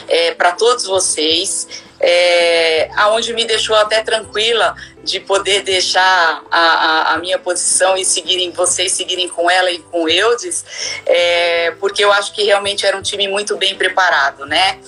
[0.08, 1.68] é, para todos vocês
[2.02, 4.74] é, aonde me deixou até tranquila
[5.04, 9.78] de poder deixar a, a, a, minha posição e seguirem vocês seguirem com ela e
[9.78, 10.64] com Eudes,
[11.06, 14.80] é, porque eu acho que realmente era um time muito bem preparado, né?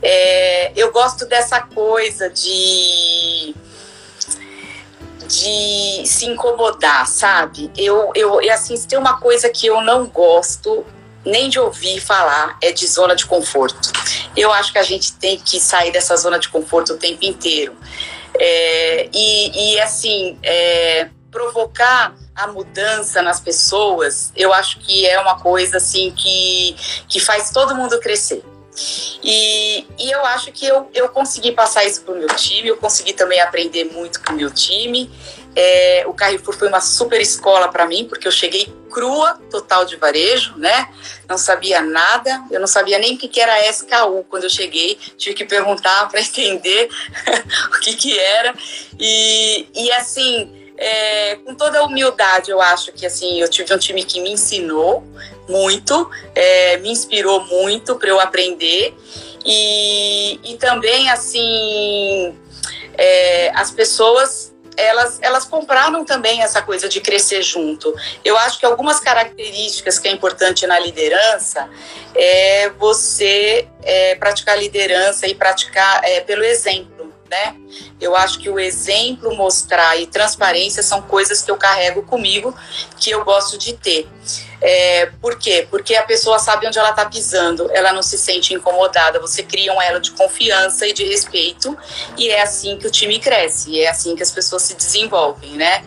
[0.00, 3.54] É, eu gosto dessa coisa de
[5.26, 7.70] de se incomodar, sabe?
[7.76, 10.84] Eu, eu, assim, se tem uma coisa que eu não gosto
[11.24, 13.92] nem de ouvir falar é de zona de conforto.
[14.36, 17.76] Eu acho que a gente tem que sair dessa zona de conforto o tempo inteiro.
[18.38, 25.38] É, e, e, assim, é, provocar a mudança nas pessoas, eu acho que é uma
[25.38, 26.74] coisa assim que,
[27.08, 28.42] que faz todo mundo crescer.
[29.22, 32.76] E, e eu acho que eu, eu consegui passar isso para o meu time, eu
[32.76, 35.10] consegui também aprender muito com o meu time.
[35.54, 39.96] É, o Carrefour foi uma super escola para mim, porque eu cheguei crua, total de
[39.96, 40.88] varejo, né?
[41.28, 45.34] Não sabia nada, eu não sabia nem o que era SKU quando eu cheguei, tive
[45.34, 46.88] que perguntar para entender
[47.74, 48.54] o que, que era.
[48.98, 53.78] E, e assim, é, com toda a humildade, eu acho que assim, eu tive um
[53.78, 55.04] time que me ensinou
[55.48, 58.94] muito, é, me inspirou muito para eu aprender.
[59.44, 62.36] E, e também, assim,
[62.96, 67.94] é, as pessoas elas, elas compraram também essa coisa de crescer junto.
[68.24, 71.68] Eu acho que algumas características que é importante na liderança
[72.14, 76.99] é você é, praticar liderança e praticar é, pelo exemplo.
[77.30, 77.54] Né?
[78.00, 82.52] Eu acho que o exemplo, mostrar e transparência são coisas que eu carrego comigo,
[82.98, 84.08] que eu gosto de ter.
[84.60, 85.64] É, por quê?
[85.70, 89.72] Porque a pessoa sabe onde ela está pisando, ela não se sente incomodada, você cria
[89.72, 91.78] um elo de confiança e de respeito,
[92.18, 95.84] e é assim que o time cresce, é assim que as pessoas se desenvolvem, né?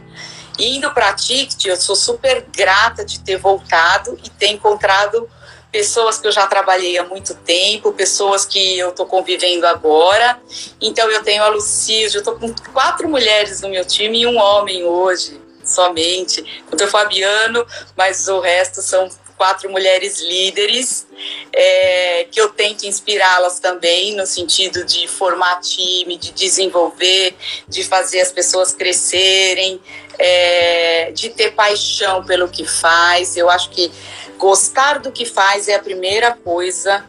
[0.58, 5.30] Indo para a TICT, eu sou super grata de ter voltado e ter encontrado
[5.74, 10.40] pessoas que eu já trabalhei há muito tempo, pessoas que eu estou convivendo agora.
[10.80, 14.38] Então eu tenho a Lucia, eu estou com quatro mulheres no meu time e um
[14.38, 16.64] homem hoje somente.
[16.72, 17.66] Eu tenho o Fabiano,
[17.98, 19.10] mas o resto são
[19.44, 21.06] quatro mulheres líderes
[21.52, 27.36] é, que eu tento inspirá-las também no sentido de formar time, de desenvolver,
[27.68, 29.82] de fazer as pessoas crescerem,
[30.18, 33.36] é, de ter paixão pelo que faz.
[33.36, 33.92] Eu acho que
[34.38, 37.06] gostar do que faz é a primeira coisa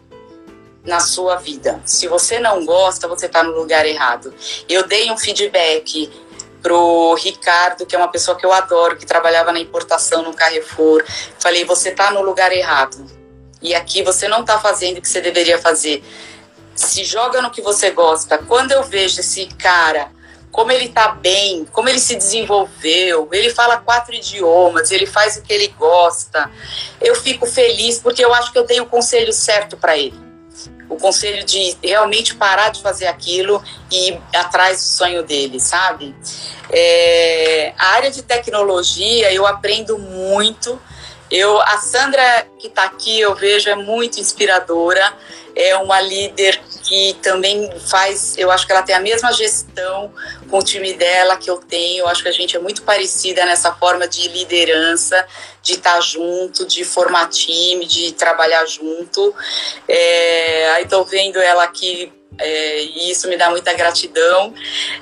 [0.83, 1.81] na sua vida.
[1.85, 4.33] Se você não gosta, você está no lugar errado.
[4.67, 6.11] Eu dei um feedback
[6.65, 11.03] pro Ricardo, que é uma pessoa que eu adoro, que trabalhava na importação no Carrefour.
[11.37, 13.05] Falei, você tá no lugar errado.
[13.61, 16.03] E aqui você não tá fazendo o que você deveria fazer.
[16.73, 18.39] Se joga no que você gosta.
[18.39, 20.09] Quando eu vejo esse cara,
[20.51, 25.43] como ele tá bem, como ele se desenvolveu, ele fala quatro idiomas, ele faz o
[25.43, 26.49] que ele gosta,
[26.99, 30.24] eu fico feliz porque eu acho que eu dei o conselho certo para ele
[30.89, 36.15] o conselho de realmente parar de fazer aquilo e ir atrás do sonho dele, sabe?
[36.69, 40.79] É, a área de tecnologia eu aprendo muito.
[41.29, 45.13] Eu, a Sandra que está aqui eu vejo é muito inspiradora.
[45.55, 50.13] É uma líder que também faz, eu acho que ela tem a mesma gestão
[50.49, 51.99] com o time dela que eu tenho.
[51.99, 55.25] Eu acho que a gente é muito parecida nessa forma de liderança,
[55.63, 59.33] de estar junto, de formar time, de trabalhar junto.
[59.87, 64.53] É, aí estou vendo ela aqui é, e isso me dá muita gratidão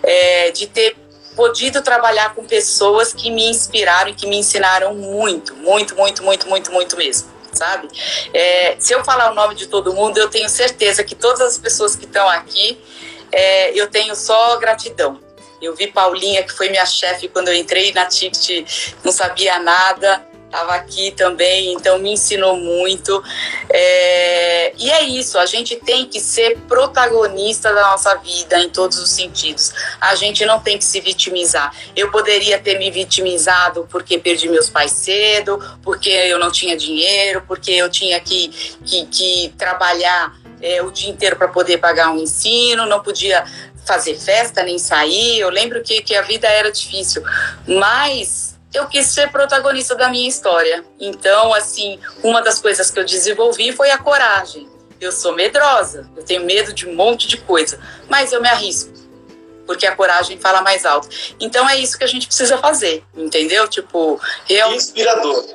[0.03, 0.95] é, de ter
[1.35, 6.47] podido trabalhar com pessoas que me inspiraram e que me ensinaram muito, muito, muito, muito,
[6.47, 7.87] muito, muito mesmo sabe?
[8.33, 11.57] É, se eu falar o nome de todo mundo, eu tenho certeza que todas as
[11.57, 12.81] pessoas que estão aqui,
[13.31, 15.19] é, eu tenho só gratidão.
[15.61, 20.25] Eu vi Paulinha, que foi minha chefe quando eu entrei na TICT, não sabia nada,
[20.53, 23.23] estava aqui também, então me ensinou muito.
[23.71, 28.99] É, e é isso, a gente tem que ser protagonista da nossa vida em todos
[28.99, 29.73] os sentidos.
[29.99, 31.75] A gente não tem que se vitimizar.
[31.95, 37.43] Eu poderia ter me vitimizado porque perdi meus pais cedo, porque eu não tinha dinheiro,
[37.47, 38.49] porque eu tinha que,
[38.85, 43.43] que, que trabalhar é, o dia inteiro para poder pagar um ensino, não podia
[43.85, 45.39] fazer festa nem sair.
[45.39, 47.23] Eu lembro que, que a vida era difícil,
[47.67, 50.83] mas eu quis ser protagonista da minha história.
[50.99, 54.67] Então, assim, uma das coisas que eu desenvolvi foi a coragem.
[54.99, 58.93] Eu sou medrosa, eu tenho medo de um monte de coisa, mas eu me arrisco,
[59.65, 61.09] porque a coragem fala mais alto.
[61.39, 63.67] Então é isso que a gente precisa fazer, entendeu?
[63.67, 64.69] Tipo, real...
[64.69, 65.45] Que inspirador.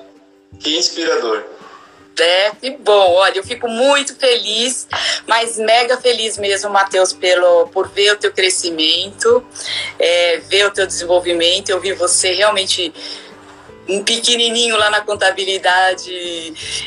[0.61, 1.45] Que inspirador.
[2.21, 3.15] É, que bom.
[3.15, 4.87] Olha, eu fico muito feliz,
[5.27, 9.45] mas mega feliz mesmo, Matheus, pelo, por ver o teu crescimento,
[9.99, 11.71] é, ver o teu desenvolvimento.
[11.71, 12.93] Eu vi você realmente
[13.89, 16.13] um pequenininho lá na contabilidade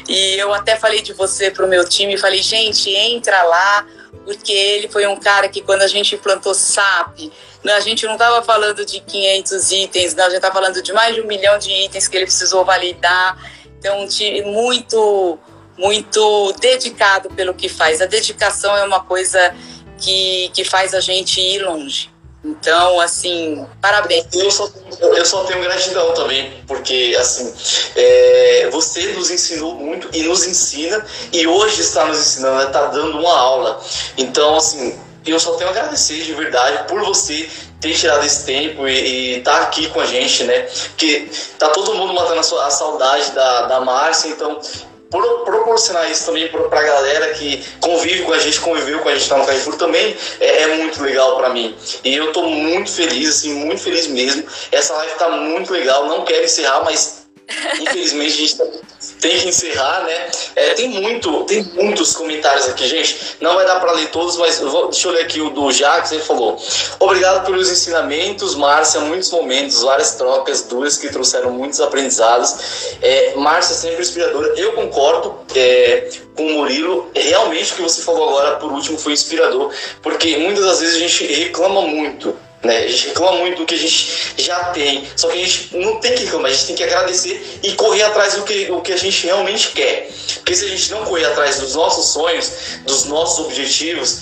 [0.07, 3.87] e eu até falei de você para o meu time, falei, gente, entra lá,
[4.23, 7.31] porque ele foi um cara que quando a gente implantou SAP,
[7.65, 11.15] a gente não estava falando de 500 itens, não, a gente estava falando de mais
[11.15, 13.37] de um milhão de itens que ele precisou validar.
[13.81, 15.39] Então, um time muito,
[15.75, 17.99] muito dedicado pelo que faz.
[17.99, 19.55] A dedicação é uma coisa
[19.97, 22.11] que, que faz a gente ir longe.
[22.45, 24.27] Então, assim, parabéns.
[24.33, 24.69] Eu só,
[24.99, 27.51] eu só tenho gratidão também, porque, assim,
[27.95, 31.03] é, você nos ensinou muito e nos ensina,
[31.33, 33.83] e hoje está nos ensinando, está dando uma aula.
[34.15, 34.95] Então, assim,
[35.25, 37.47] eu só tenho a agradecer de verdade por você
[37.79, 40.61] ter tirado esse tempo e estar tá aqui com a gente, né?
[40.89, 44.59] Porque tá todo mundo matando a, sua, a saudade da, da Márcia, então
[45.11, 49.15] por, proporcionar isso também para a galera que convive com a gente, conviveu com a
[49.15, 51.75] gente lá no Carrefour também é, é muito legal para mim.
[52.03, 54.43] E eu estou muito feliz, assim, muito feliz mesmo.
[54.71, 57.27] Essa live está muito legal, não quero encerrar, mas
[57.79, 58.65] infelizmente a gente tá
[59.21, 60.31] tem que encerrar, né?
[60.55, 63.37] É, tem, muito, tem muitos comentários aqui, gente.
[63.39, 66.11] Não vai dar para ler todos, mas vou, deixa eu ler aqui o do Jacques.
[66.11, 66.57] Ele falou:
[66.99, 68.99] Obrigado pelos ensinamentos, Márcia.
[68.99, 72.97] Muitos momentos, várias trocas duras que trouxeram muitos aprendizados.
[72.99, 74.53] É, Márcia, sempre inspiradora.
[74.57, 77.11] Eu concordo é, com o Murilo.
[77.15, 80.99] Realmente, o que você falou agora, por último, foi inspirador, porque muitas das vezes a
[80.99, 82.77] gente reclama muito né?
[82.77, 85.99] A gente reclama muito do que a gente já tem, só que a gente não
[85.99, 88.93] tem que reclamar, a gente tem que agradecer e correr atrás do que, do que
[88.93, 90.09] a gente realmente quer.
[90.35, 92.51] Porque se a gente não correr atrás dos nossos sonhos,
[92.85, 94.19] dos nossos objetivos,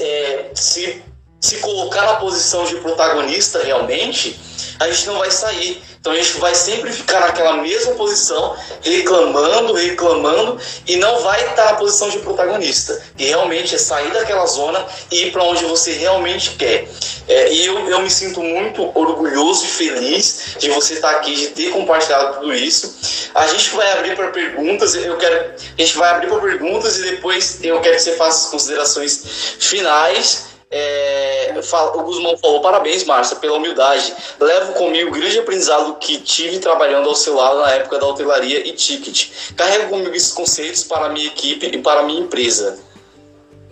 [0.00, 1.02] é, se,
[1.42, 4.40] se colocar na posição de protagonista realmente,
[4.78, 5.82] a gente não vai sair.
[6.00, 11.64] Então a gente vai sempre ficar naquela mesma posição, reclamando, reclamando, e não vai estar
[11.64, 13.00] na posição de protagonista.
[13.18, 16.88] E realmente é sair daquela zona e ir para onde você realmente quer.
[17.28, 21.48] É, e eu, eu me sinto muito orgulhoso e feliz de você estar aqui, de
[21.48, 23.30] ter compartilhado tudo isso.
[23.34, 27.02] A gente vai abrir para perguntas, eu quero, a gente vai abrir para perguntas e
[27.02, 29.24] depois eu quero que você faça as considerações
[29.58, 30.51] finais.
[30.74, 31.52] É,
[31.94, 34.14] o Guzmão falou: parabéns, Márcia, pela humildade.
[34.40, 38.66] Levo comigo o grande aprendizado que tive trabalhando ao seu lado na época da hotelaria
[38.66, 39.28] e ticket.
[39.54, 42.78] Carrego comigo esses conceitos para a minha equipe e para a minha empresa.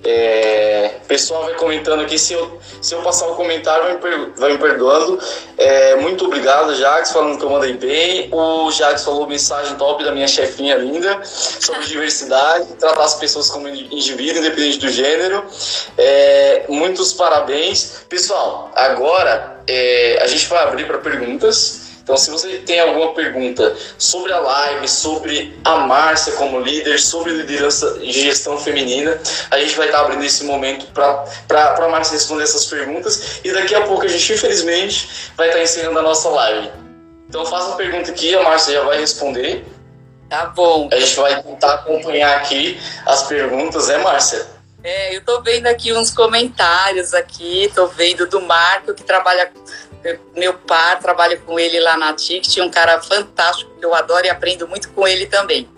[0.03, 4.01] É, o pessoal vai comentando aqui, se eu, se eu passar o comentário, vai me,
[4.01, 5.19] per, vai me perdoando.
[5.59, 8.29] É, muito obrigado, Jax, falando que eu mandei bem.
[8.33, 13.69] O Jax falou mensagem top da minha chefinha linda sobre diversidade, tratar as pessoas como
[13.69, 15.45] indivíduo, independente do gênero.
[15.99, 18.03] É, muitos parabéns.
[18.09, 21.80] Pessoal, agora é, a gente vai abrir para perguntas.
[22.11, 27.31] Então, se você tem alguma pergunta sobre a live, sobre a Márcia como líder, sobre
[27.31, 29.17] liderança e gestão feminina,
[29.49, 31.25] a gente vai estar abrindo esse momento para
[31.77, 33.39] a Márcia responder essas perguntas.
[33.45, 36.73] E daqui a pouco a gente, infelizmente, vai estar encerrando a nossa live.
[37.29, 39.65] Então, faça a pergunta aqui, a Márcia já vai responder.
[40.29, 40.89] Tá bom.
[40.91, 44.49] A gente vai tentar acompanhar aqui as perguntas, né, Márcia?
[44.83, 49.53] É, eu tô vendo aqui uns comentários aqui, tô vendo do Marco, que trabalha
[50.35, 54.31] meu pai trabalha com ele lá na Ticket, um cara fantástico que eu adoro e
[54.31, 55.69] aprendo muito com ele também.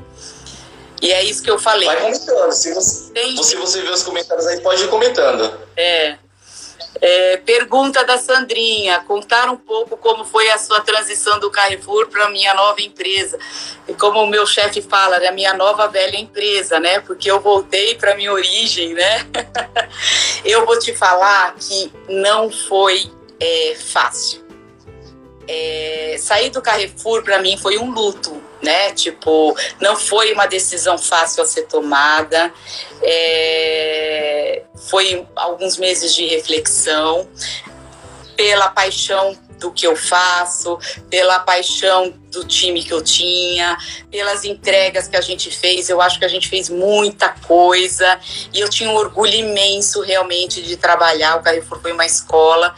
[1.02, 1.86] E é isso que eu falei.
[1.86, 2.52] Vai comentando.
[2.52, 3.42] Se você, Tem...
[3.42, 5.52] se você vê os comentários aí, pode ir comentando.
[5.76, 6.16] É.
[7.00, 7.36] é.
[7.38, 12.30] Pergunta da Sandrinha: contar um pouco como foi a sua transição do Carrefour para a
[12.30, 13.36] minha nova empresa.
[13.88, 17.00] E como o meu chefe fala, da minha nova velha empresa, né?
[17.00, 19.26] Porque eu voltei para minha origem, né?
[20.44, 23.10] eu vou te falar que não foi
[23.40, 24.42] é, fácil.
[25.48, 28.92] É, sair do Carrefour para mim foi um luto, né?
[28.92, 32.52] Tipo, não foi uma decisão fácil a ser tomada.
[33.02, 37.28] É, foi alguns meses de reflexão
[38.36, 43.78] pela paixão do que eu faço, pela paixão do time que eu tinha,
[44.10, 45.88] pelas entregas que a gente fez.
[45.88, 48.18] Eu acho que a gente fez muita coisa
[48.52, 51.36] e eu tinha um orgulho imenso realmente de trabalhar.
[51.36, 52.74] O Carrefour foi uma escola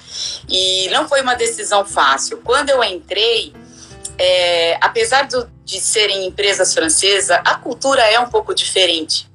[0.48, 2.38] e não foi uma decisão fácil.
[2.44, 3.54] Quando eu entrei,
[4.18, 9.26] é, apesar do, de serem empresas francesas, a cultura é um pouco diferente.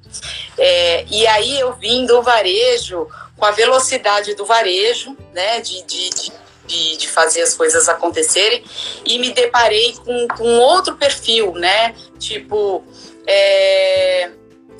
[0.56, 6.10] É, e aí eu vim do varejo com a velocidade do varejo, né, de, de,
[6.10, 6.32] de
[6.70, 8.64] de, de fazer as coisas acontecerem
[9.04, 11.94] e me deparei com, com outro perfil, né?
[12.18, 12.84] Tipo,
[13.26, 14.30] é,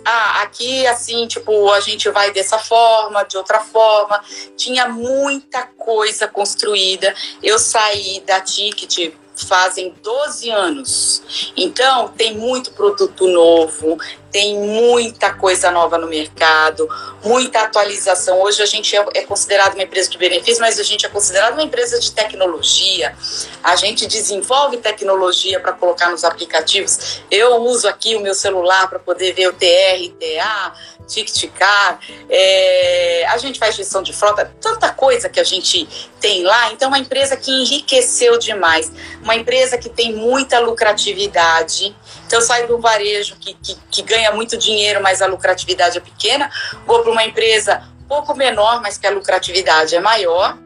[0.05, 4.23] ah, aqui assim, tipo, a gente vai dessa forma, de outra forma.
[4.57, 7.13] Tinha muita coisa construída.
[7.43, 9.13] Eu saí da Ticket
[9.47, 11.53] fazem 12 anos.
[11.57, 13.99] Então, tem muito produto novo,
[14.31, 16.89] tem muita coisa nova no mercado,
[17.25, 18.41] muita atualização.
[18.41, 21.55] Hoje a gente é, é considerado uma empresa de benefícios, mas a gente é considerado
[21.55, 23.15] uma empresa de tecnologia.
[23.63, 27.23] A gente desenvolve tecnologia para colocar nos aplicativos.
[27.31, 30.75] Eu uso aqui o meu celular para poder ver o TR, TA,
[31.11, 31.99] tic-ticar.
[32.29, 35.89] É, a gente faz gestão de frota, tanta coisa que a gente
[36.21, 36.73] tem lá.
[36.73, 38.91] Então, é uma empresa que enriqueceu demais,
[39.23, 41.95] uma empresa que tem muita lucratividade.
[42.31, 46.01] Então, eu saio do varejo que, que, que ganha muito dinheiro, mas a lucratividade é
[46.01, 46.49] pequena,
[46.87, 50.57] vou para uma empresa pouco menor, mas que a lucratividade é maior.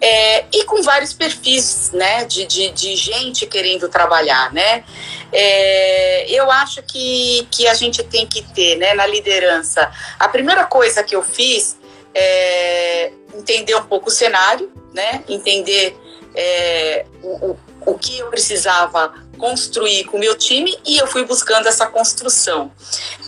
[0.00, 4.52] É, e com vários perfis né, de, de, de, gente querendo trabalhar.
[4.52, 4.84] Né?
[5.32, 9.90] É, eu acho que, que a gente tem que ter né, na liderança.
[10.16, 11.76] A primeira coisa que eu fiz
[12.14, 15.96] é entender um pouco o cenário, né, entender
[16.36, 21.24] é, o, o, o que eu precisava construir com o meu time e eu fui
[21.24, 22.72] buscando essa construção.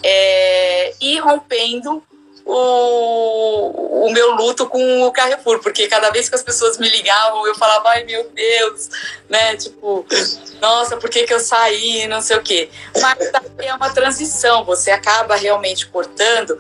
[0.03, 2.03] É, e rompendo
[2.47, 7.45] o, o meu luto com o Carrefour, porque cada vez que as pessoas me ligavam,
[7.45, 8.89] eu falava, ai meu Deus,
[9.29, 9.57] né?
[9.57, 10.07] Tipo,
[10.61, 12.07] nossa, por que, que eu saí?
[12.07, 12.71] Não sei o quê.
[13.01, 16.57] Mas é uma transição, você acaba realmente cortando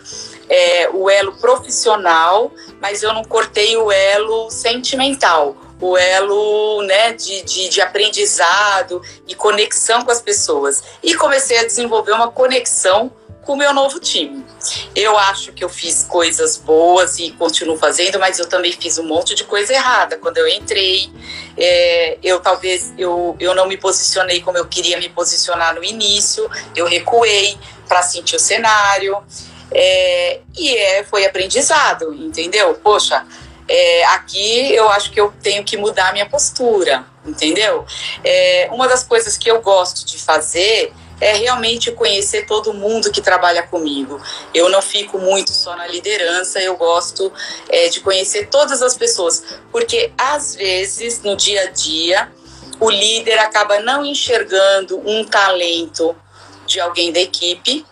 [0.48, 7.42] é, o elo profissional, mas eu não cortei o elo sentimental o elo né, de,
[7.42, 10.82] de, de, aprendizado e conexão com as pessoas.
[11.02, 13.12] E comecei a desenvolver uma conexão
[13.46, 14.44] com o meu novo time.
[14.94, 19.04] Eu acho que eu fiz coisas boas e continuo fazendo, mas eu também fiz um
[19.04, 20.18] monte de coisa errada.
[20.18, 21.08] Quando eu entrei,
[21.56, 26.50] é, eu talvez eu, eu não me posicionei como eu queria me posicionar no início,
[26.74, 29.16] eu recuei para sentir o cenário.
[29.70, 32.74] É, e é, foi aprendizado, entendeu?
[32.74, 33.26] Poxa,
[33.68, 37.84] é, aqui eu acho que eu tenho que mudar a minha postura, entendeu?
[38.24, 43.20] É, uma das coisas que eu gosto de fazer é realmente conhecer todo mundo que
[43.20, 44.20] trabalha comigo.
[44.52, 47.32] Eu não fico muito só na liderança, eu gosto
[47.68, 52.30] é, de conhecer todas as pessoas, porque às vezes no dia a dia
[52.78, 56.14] o líder acaba não enxergando um talento
[56.66, 57.86] de alguém da equipe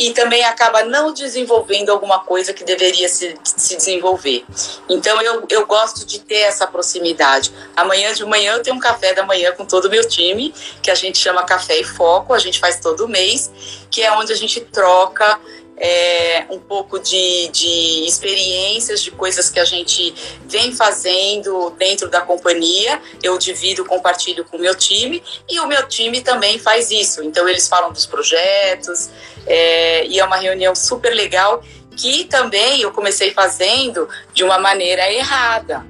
[0.00, 4.46] e também acaba não desenvolvendo alguma coisa que deveria se, se desenvolver.
[4.88, 7.52] Então eu, eu gosto de ter essa proximidade.
[7.76, 10.90] Amanhã de manhã eu tenho um café da manhã com todo o meu time, que
[10.90, 13.50] a gente chama Café e Foco, a gente faz todo mês,
[13.90, 15.38] que é onde a gente troca
[15.80, 22.20] é, um pouco de, de experiências, de coisas que a gente vem fazendo dentro da
[22.20, 23.00] companhia.
[23.22, 27.24] Eu divido, compartilho com o meu time e o meu time também faz isso.
[27.24, 29.08] Então, eles falam dos projetos
[29.46, 31.64] é, e é uma reunião super legal
[31.96, 35.84] que também eu comecei fazendo de uma maneira errada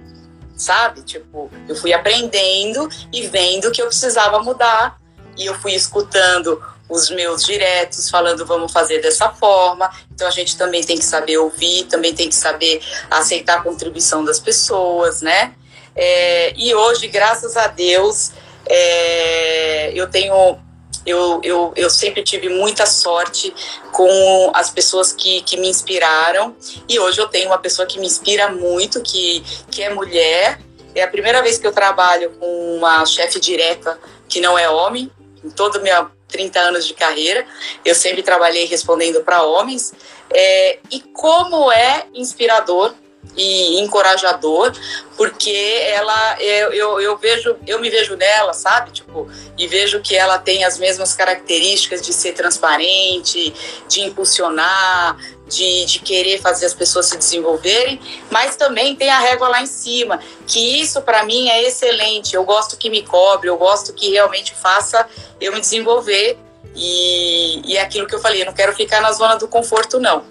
[0.57, 1.01] sabe?
[1.01, 5.01] Tipo, eu fui aprendendo e vendo que eu precisava mudar
[5.37, 9.91] e eu fui escutando os meus diretos falando vamos fazer dessa forma.
[10.12, 14.25] Então a gente também tem que saber ouvir, também tem que saber aceitar a contribuição
[14.25, 15.55] das pessoas, né?
[15.95, 18.33] É, e hoje, graças a Deus,
[18.67, 20.59] é, eu tenho
[21.07, 23.55] eu, eu, eu sempre tive muita sorte
[23.91, 26.55] com as pessoas que, que me inspiraram
[26.87, 30.61] e hoje eu tenho uma pessoa que me inspira muito, que, que é mulher.
[30.95, 33.99] É a primeira vez que eu trabalho com uma chefe direta
[34.29, 35.11] que não é homem,
[35.43, 37.47] em toda a minha 30 anos de carreira,
[37.85, 39.93] eu sempre trabalhei respondendo para homens,
[40.32, 42.94] é, e como é inspirador
[43.36, 44.72] e encorajador,
[45.16, 48.90] porque ela eu, eu, eu, vejo eu me vejo nela, sabe?
[48.90, 53.55] Tipo, e vejo que ela tem as mesmas características de ser transparente,
[53.88, 55.16] de impulsionar,
[55.47, 59.66] de, de querer fazer as pessoas se desenvolverem, mas também tem a régua lá em
[59.66, 62.34] cima, que isso para mim é excelente.
[62.34, 65.06] Eu gosto que me cobre, eu gosto que realmente faça
[65.40, 66.38] eu me desenvolver
[66.82, 70.01] e, e é aquilo que eu falei, eu não quero ficar na zona do conforto,
[70.01, 70.24] não.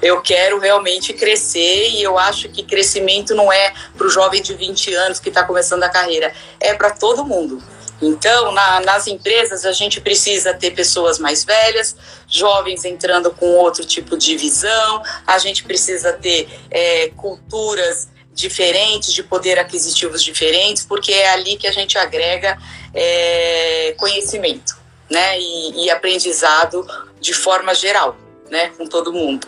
[0.00, 4.54] Eu quero realmente crescer e eu acho que crescimento não é para o jovem de
[4.54, 7.60] 20 anos que está começando a carreira, é para todo mundo.
[8.00, 11.96] Então, na, nas empresas, a gente precisa ter pessoas mais velhas,
[12.28, 19.24] jovens entrando com outro tipo de visão, a gente precisa ter é, culturas diferentes, de
[19.24, 22.56] poder aquisitivos diferentes, porque é ali que a gente agrega
[22.94, 26.86] é, conhecimento né, e, e aprendizado
[27.20, 28.16] de forma geral,
[28.50, 29.46] né, com todo mundo.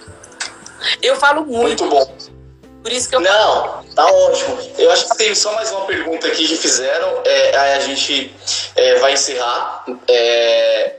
[1.03, 1.85] Eu falo muito.
[1.85, 2.39] Muito bom.
[2.83, 4.59] Por isso que eu Não, tá ótimo.
[4.79, 7.23] Eu acho que tem só mais uma pergunta aqui que fizeram.
[7.25, 8.35] É, aí a gente
[8.77, 9.85] é, vai encerrar.
[10.07, 10.95] É,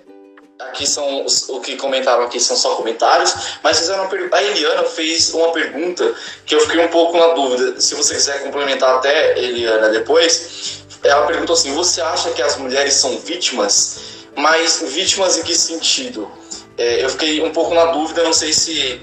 [0.59, 3.33] aqui são os, o que comentaram aqui são só comentários,
[3.63, 4.35] mas fizeram uma pergunta.
[4.35, 6.13] A Eliana fez uma pergunta
[6.45, 7.79] que eu fiquei um pouco na dúvida.
[7.79, 12.93] Se você quiser complementar até, Eliana, depois, ela perguntou assim: você acha que as mulheres
[12.93, 14.18] são vítimas?
[14.35, 16.31] Mas vítimas em que sentido?
[16.77, 19.01] É, eu fiquei um pouco na dúvida, não sei se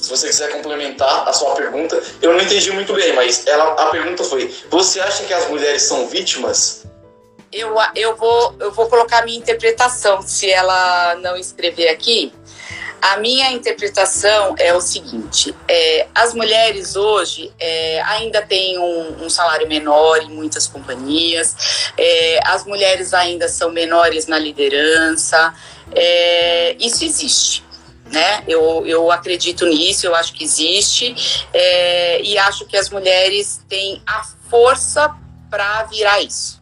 [0.00, 3.86] se você quiser complementar a sua pergunta, eu não entendi muito bem, mas ela, a
[3.90, 6.86] pergunta foi: você acha que as mulheres são vítimas?
[7.52, 12.32] Eu, eu, vou, eu vou colocar minha interpretação, se ela não escrever aqui.
[13.00, 19.30] A minha interpretação é o seguinte: é, as mulheres hoje é, ainda têm um, um,
[19.30, 25.54] salário menor em muitas companhias, é, as mulheres ainda são menores na liderança,
[25.92, 27.70] é, isso existe
[28.10, 28.42] né?
[28.46, 31.14] Eu, eu acredito nisso, eu acho que existe
[31.52, 35.14] é, e acho que as mulheres têm a força
[35.48, 36.59] para virar isso.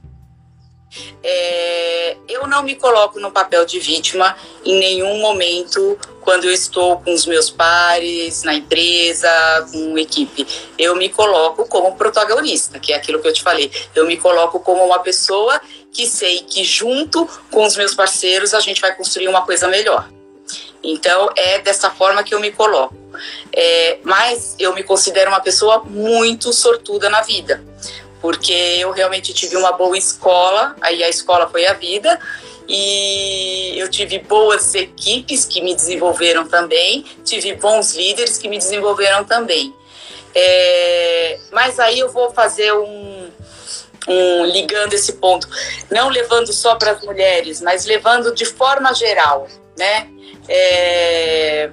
[1.23, 6.98] É, eu não me coloco no papel de vítima em nenhum momento quando eu estou
[7.01, 9.28] com os meus pares, na empresa,
[9.73, 10.47] com equipe.
[10.78, 13.70] Eu me coloco como protagonista, que é aquilo que eu te falei.
[13.94, 15.60] Eu me coloco como uma pessoa
[15.93, 20.09] que sei que junto com os meus parceiros a gente vai construir uma coisa melhor.
[20.82, 22.94] Então é dessa forma que eu me coloco.
[23.52, 27.65] É, mas eu me considero uma pessoa muito sortuda na vida,
[28.20, 32.19] porque eu realmente tive uma boa escola, aí a escola foi a vida,
[32.69, 39.24] e eu tive boas equipes que me desenvolveram também, tive bons líderes que me desenvolveram
[39.24, 39.74] também.
[40.35, 43.31] É, mas aí eu vou fazer um,
[44.07, 45.49] um ligando esse ponto,
[45.90, 50.09] não levando só para as mulheres, mas levando de forma geral, né?
[50.47, 51.70] É,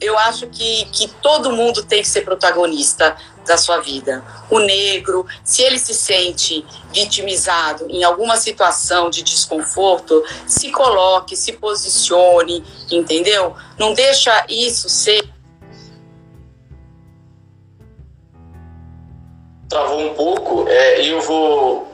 [0.00, 4.24] eu acho que, que todo mundo tem que ser protagonista da sua vida.
[4.50, 11.52] O negro, se ele se sente vitimizado em alguma situação de desconforto, se coloque, se
[11.54, 13.54] posicione, entendeu?
[13.78, 15.22] Não deixa isso ser.
[19.68, 21.90] Travou um pouco, é, eu vou.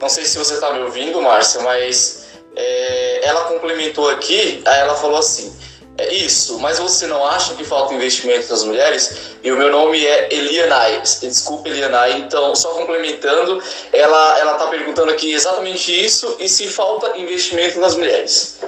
[0.00, 2.22] Não sei se você está me ouvindo, Márcia, mas
[2.56, 5.54] é, ela complementou aqui, aí ela falou assim:
[5.98, 9.36] é isso, mas você não acha que falta investimento nas mulheres?
[9.42, 13.62] E o meu nome é Elianai, desculpa Elianai, então só complementando,
[13.92, 18.58] ela ela tá perguntando aqui exatamente isso e se falta investimento nas mulheres.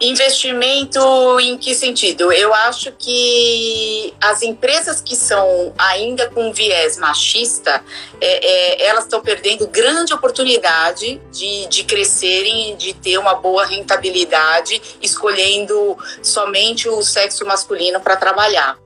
[0.00, 1.00] Investimento
[1.40, 2.32] em que sentido?
[2.32, 7.82] Eu acho que as empresas que são ainda com viés machista,
[8.20, 14.80] é, é, elas estão perdendo grande oportunidade de, de crescerem, de ter uma boa rentabilidade,
[15.00, 18.81] escolhendo somente o sexo masculino para trabalhar.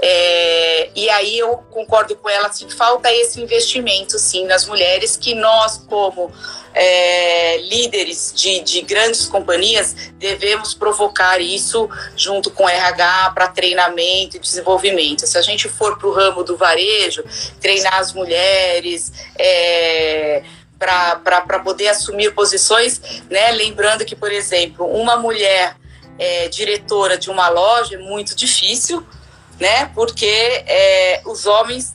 [0.00, 5.34] É, e aí eu concordo com ela, assim, falta esse investimento, sim, nas mulheres, que
[5.34, 6.32] nós, como
[6.74, 14.40] é, líderes de, de grandes companhias, devemos provocar isso junto com RH para treinamento e
[14.40, 15.26] desenvolvimento.
[15.26, 17.22] Se a gente for para o ramo do varejo,
[17.60, 20.42] treinar as mulheres, é,
[20.78, 23.50] para poder assumir posições, né?
[23.52, 25.76] Lembrando que, por exemplo, uma mulher
[26.18, 29.06] é, diretora de uma loja é muito difícil,
[29.60, 29.90] né?
[29.94, 31.94] Porque é, os homens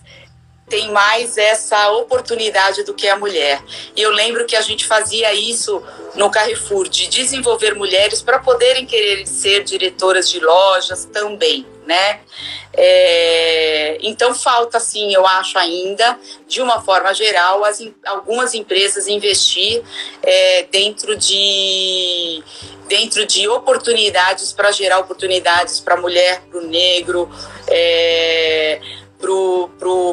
[0.70, 3.62] têm mais essa oportunidade do que a mulher.
[3.96, 5.84] E eu lembro que a gente fazia isso
[6.16, 12.20] no Carrefour, de desenvolver mulheres para poderem querer ser diretoras de lojas também, né?
[12.74, 19.82] É, então falta, sim, eu acho ainda, de uma forma geral, as, algumas empresas investir
[20.22, 22.44] é, dentro de
[22.88, 27.30] dentro de oportunidades para gerar oportunidades para a mulher, para o negro,
[27.68, 28.80] é,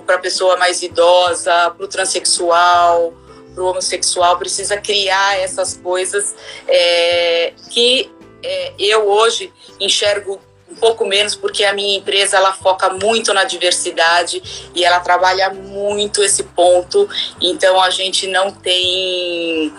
[0.07, 3.13] para a pessoa mais idosa, para o transexual,
[3.55, 6.35] para o homossexual, precisa criar essas coisas
[6.67, 8.11] é, que
[8.43, 10.41] é, eu hoje enxergo
[10.83, 14.43] pouco menos porque a minha empresa ela foca muito na diversidade
[14.75, 17.09] e ela trabalha muito esse ponto
[17.41, 19.73] então a gente não tem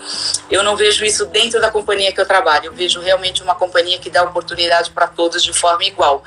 [0.50, 3.98] eu não vejo isso dentro da companhia que eu trabalho eu vejo realmente uma companhia
[3.98, 6.24] que dá oportunidade para todos de forma igual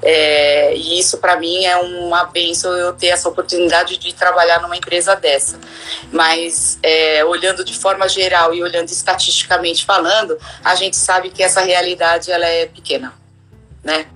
[0.00, 4.76] é, e isso para mim é uma benção eu ter essa oportunidade de trabalhar numa
[4.76, 5.58] empresa dessa.
[6.10, 11.60] Mas é, olhando de forma geral e olhando estatisticamente falando, a gente sabe que essa
[11.60, 13.12] realidade ela é pequena,
[13.84, 14.06] né?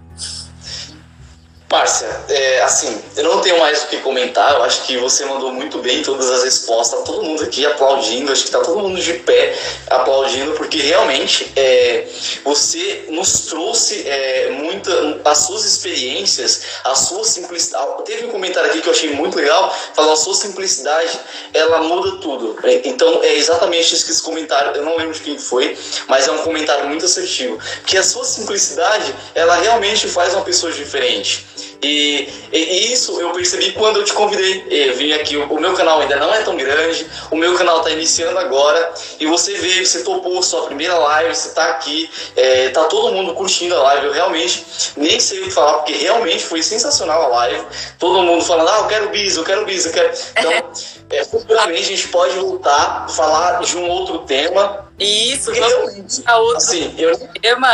[1.71, 5.53] Márcia, é, assim, eu não tenho mais o que comentar, eu acho que você mandou
[5.53, 9.01] muito bem todas as respostas, tá todo mundo aqui aplaudindo, acho que tá todo mundo
[9.01, 9.59] de pé
[9.91, 12.07] aplaudindo, porque realmente é,
[12.45, 18.81] você nos trouxe é, muita, as suas experiências, a sua simplicidade, teve um comentário aqui
[18.81, 21.19] que eu achei muito legal, falando a sua simplicidade,
[21.53, 25.37] ela muda tudo, então é exatamente isso que esse comentário, eu não lembro de quem
[25.37, 25.77] foi,
[26.07, 30.71] mas é um comentário muito assertivo, que a sua simplicidade, ela realmente faz uma pessoa
[30.71, 31.45] diferente,
[31.85, 34.65] E, e, isso eu percebi quando eu te convidei.
[34.71, 37.79] Eu vim aqui, o, o, meu canal ainda não é tão grande, o meu canal
[37.79, 42.71] está iniciando agora, e você veio, você topou sua primeira live, você está aqui, é,
[42.71, 44.07] tá todo mundo curtindo a live.
[44.07, 44.65] Eu realmente
[44.97, 47.65] nem sei o que falar, porque realmente foi sensacional a live.
[47.99, 50.11] Todo mundo falando, ah, eu quero bis, eu quero bis, eu quero.
[50.39, 50.73] Então,
[51.17, 56.57] é, futuramente a gente pode voltar, falar de um outro tema isso, vamos a outro
[56.59, 57.19] assim, eu,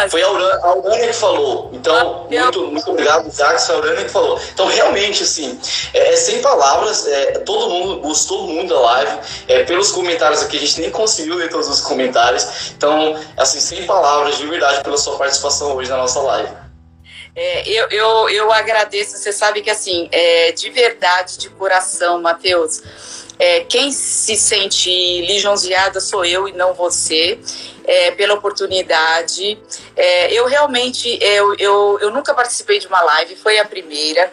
[0.08, 1.70] Foi a Urânia, a que falou.
[1.74, 4.40] Então, ah, muito, muito obrigado, Zax, a Urânia que falou.
[4.54, 5.58] Então, realmente, assim,
[5.92, 9.18] é, é sem palavras, é, todo mundo gostou muito da live.
[9.48, 12.70] É, pelos comentários aqui, a gente nem conseguiu ler todos os comentários.
[12.74, 16.50] Então, assim, sem palavras, de verdade, pela sua participação hoje na nossa live.
[17.36, 22.82] É, eu, eu, eu agradeço, você sabe que assim, é, de verdade, de coração, Matheus,
[23.40, 24.90] é, quem se sente
[25.22, 27.38] lisonjeada sou eu e não você,
[27.90, 29.58] é, pela oportunidade.
[29.96, 34.30] É, eu realmente, eu, eu, eu nunca participei de uma live, foi a primeira.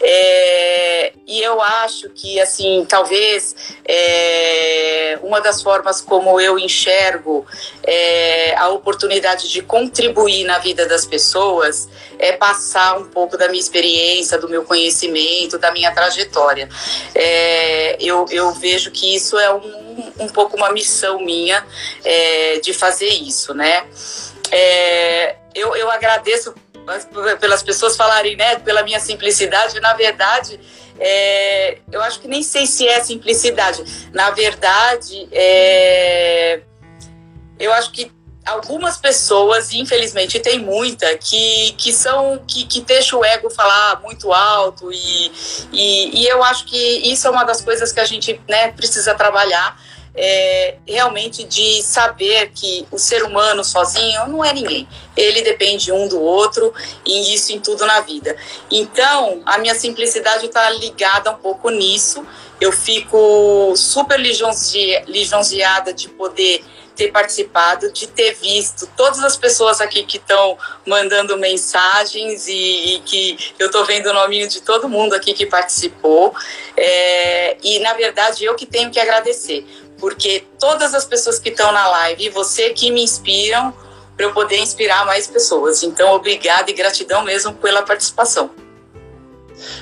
[0.00, 7.44] É, e eu acho que, assim, talvez é, uma das formas como eu enxergo
[7.82, 11.88] é, a oportunidade de contribuir na vida das pessoas
[12.20, 16.68] é passar um pouco da minha experiência, do meu conhecimento, da minha trajetória.
[17.16, 21.64] É, eu, eu vejo que isso é um, um pouco uma missão minha
[22.04, 23.86] é, de fazer isso, né?
[24.50, 26.54] É, eu, eu agradeço
[27.40, 30.58] pelas pessoas falarem, né, pela minha simplicidade, na verdade,
[30.98, 34.10] é, eu acho que nem sei se é simplicidade.
[34.12, 36.60] Na verdade, é,
[37.58, 38.10] eu acho que
[38.44, 44.32] algumas pessoas, infelizmente tem muita, que, que são que, que deixa o ego falar muito
[44.32, 45.32] alto e,
[45.72, 49.14] e, e, eu acho que isso é uma das coisas que a gente né, precisa
[49.14, 49.80] trabalhar.
[50.14, 54.86] É, realmente de saber que o ser humano sozinho não é ninguém.
[55.16, 56.70] Ele depende um do outro
[57.02, 58.36] e isso em tudo na vida.
[58.70, 62.26] Então, a minha simplicidade está ligada um pouco nisso.
[62.60, 66.62] Eu fico super lisonjeada de poder
[66.94, 70.56] ter participado, de ter visto todas as pessoas aqui que estão
[70.86, 75.46] mandando mensagens e, e que eu estou vendo o nominho de todo mundo aqui que
[75.46, 76.34] participou.
[76.76, 79.66] É, e, na verdade, eu que tenho que agradecer,
[79.98, 83.74] porque todas as pessoas que estão na live você que me inspiram
[84.16, 85.82] para eu poder inspirar mais pessoas.
[85.82, 88.50] Então, obrigada e gratidão mesmo pela participação.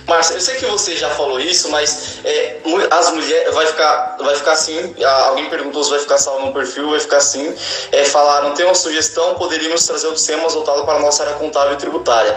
[0.07, 2.59] Márcia, eu sei que você já falou isso, mas é,
[2.91, 4.95] as mulheres vai ficar, vai ficar assim.
[5.27, 7.55] Alguém perguntou se vai ficar salvo no perfil, vai ficar assim.
[7.93, 11.75] É, falaram, tem uma sugestão, poderíamos trazer outros temas voltados para a nossa área contábil
[11.75, 12.37] e tributária.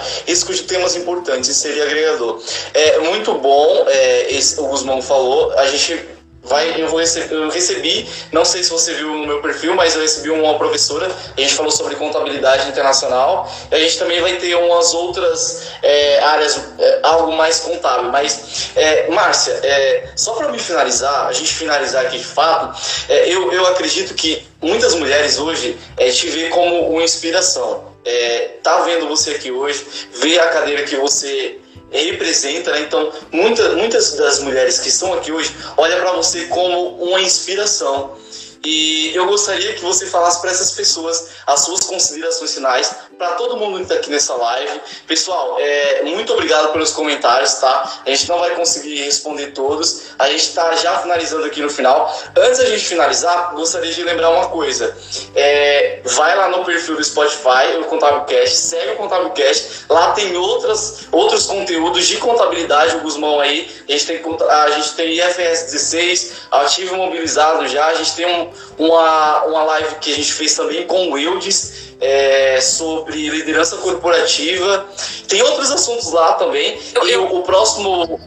[0.54, 2.40] De temas importantes, seria agregador.
[2.74, 6.14] É muito bom, é, esse, o Guzmão falou, a gente
[6.44, 10.02] vai, eu vou eu recebi, não sei se você viu no meu perfil, mas eu
[10.02, 14.94] recebi uma professora, a gente falou sobre contabilidade internacional, a gente também vai ter umas
[14.94, 18.12] outras é, áreas, é, algo mais contábil.
[18.12, 23.30] Mas, é, Márcia, é, só para me finalizar, a gente finalizar aqui de fato, é,
[23.30, 27.94] eu, eu acredito que muitas mulheres hoje é, te vê como uma inspiração.
[28.06, 31.58] É, tá vendo você aqui hoje, ver a cadeira que você
[32.02, 32.82] representa, né?
[32.82, 38.18] Então, muita, muitas das mulheres que estão aqui hoje olham para você como uma inspiração.
[38.66, 43.58] E eu gostaria que você falasse para essas pessoas as suas considerações finais, para todo
[43.58, 44.82] mundo que está aqui nessa live.
[45.08, 48.02] Pessoal, é, muito obrigado pelos comentários, tá?
[48.06, 52.14] A gente não vai conseguir responder todos, a gente está já finalizando aqui no final.
[52.36, 54.96] Antes da gente finalizar, gostaria de lembrar uma coisa:
[55.36, 61.08] é, vai lá no perfil do Spotify, o Contábilcast, segue o Contábilcast, lá tem outras,
[61.12, 66.34] outros conteúdos de contabilidade, o Guzmão aí, a gente tem, a gente tem IFRS 16,
[66.52, 70.86] ativo imobilizado já, a gente tem um, uma, uma live que a gente fez também
[70.88, 74.86] com o Wildes é, sobre liderança corporativa.
[75.30, 76.78] Tem outros assuntos lá também.
[76.94, 78.20] Eu, e o, o próximo.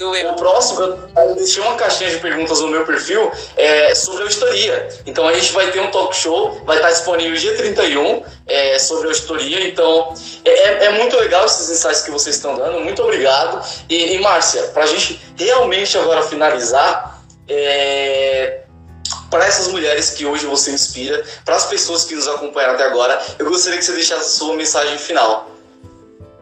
[0.00, 4.88] O próximo, eu deixei uma caixinha de perguntas no meu perfil é, sobre auditoria.
[5.06, 9.06] Então a gente vai ter um talk show, vai estar disponível dia 31 é, sobre
[9.06, 9.66] auditoria.
[9.68, 10.12] Então
[10.44, 12.80] é, é, é muito legal esses insights que vocês estão dando.
[12.80, 13.64] Muito obrigado.
[13.88, 18.63] E, e Márcia, para a gente realmente agora finalizar, é,
[19.34, 23.20] para essas mulheres que hoje você inspira, para as pessoas que nos acompanharam até agora,
[23.36, 25.50] eu gostaria que você deixasse a sua mensagem final.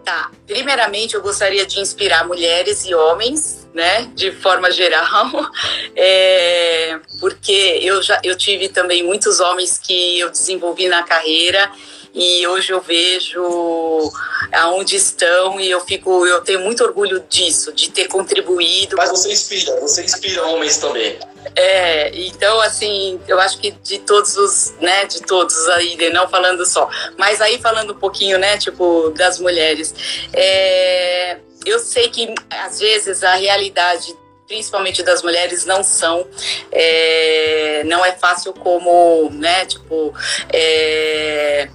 [0.04, 0.30] Tá.
[0.46, 5.30] Primeiramente, eu gostaria de inspirar mulheres e homens né, de forma geral,
[5.96, 11.72] é, porque eu já eu tive também muitos homens que eu desenvolvi na carreira
[12.12, 14.12] e hoje eu vejo
[14.52, 19.32] aonde estão e eu fico eu tenho muito orgulho disso de ter contribuído mas você
[19.32, 21.18] inspira você inspira homens também
[21.54, 26.64] é então assim eu acho que de todos os né de todos aí não falando
[26.64, 26.88] só
[27.18, 29.94] mas aí falando um pouquinho né tipo das mulheres
[30.32, 34.16] é, eu sei que às vezes a realidade
[34.46, 36.26] principalmente das mulheres não são
[36.70, 40.14] é, não é fácil como né tipo
[40.52, 41.68] é,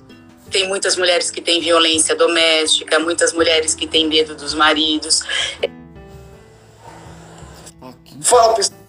[0.50, 5.22] tem muitas mulheres que têm violência doméstica, muitas mulheres que têm medo dos maridos.
[8.22, 8.87] Fala, pessoal.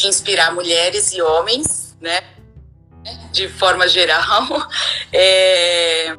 [0.00, 2.22] De inspirar mulheres e homens, né,
[3.32, 4.46] de forma geral,
[5.12, 6.16] é...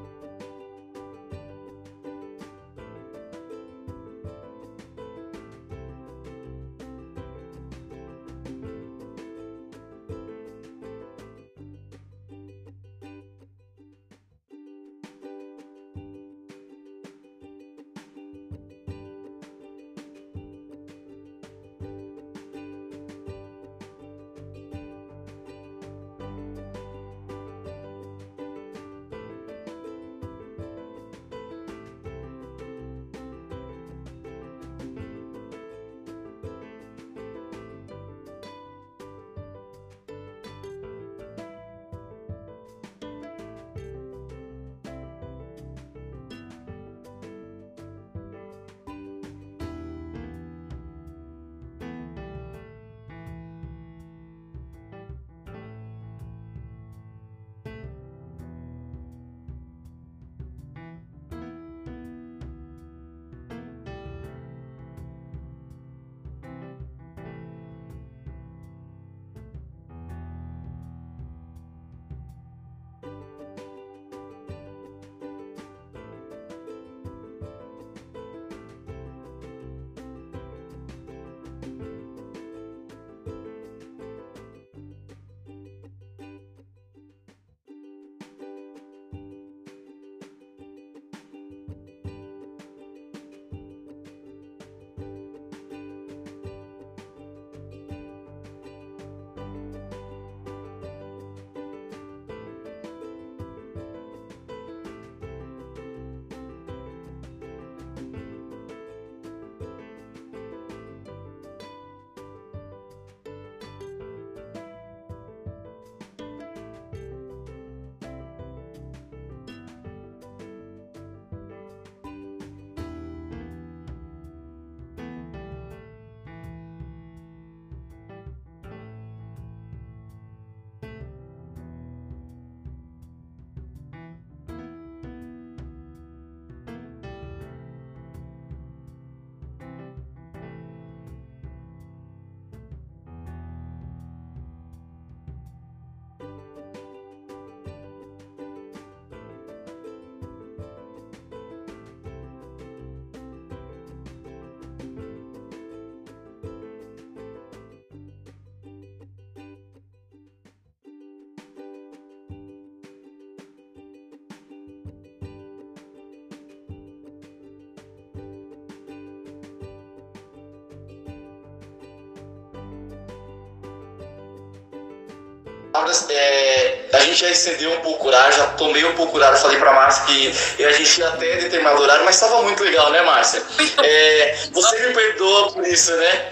[176.10, 179.38] É, a gente já excedeu um pouco o horário, já tomei um pouco o horário,
[179.38, 183.02] falei pra Márcia que a gente ia até determinado horário, mas estava muito legal, né,
[183.02, 183.41] Márcia?
[183.84, 186.30] É, você me perdoa por isso, né?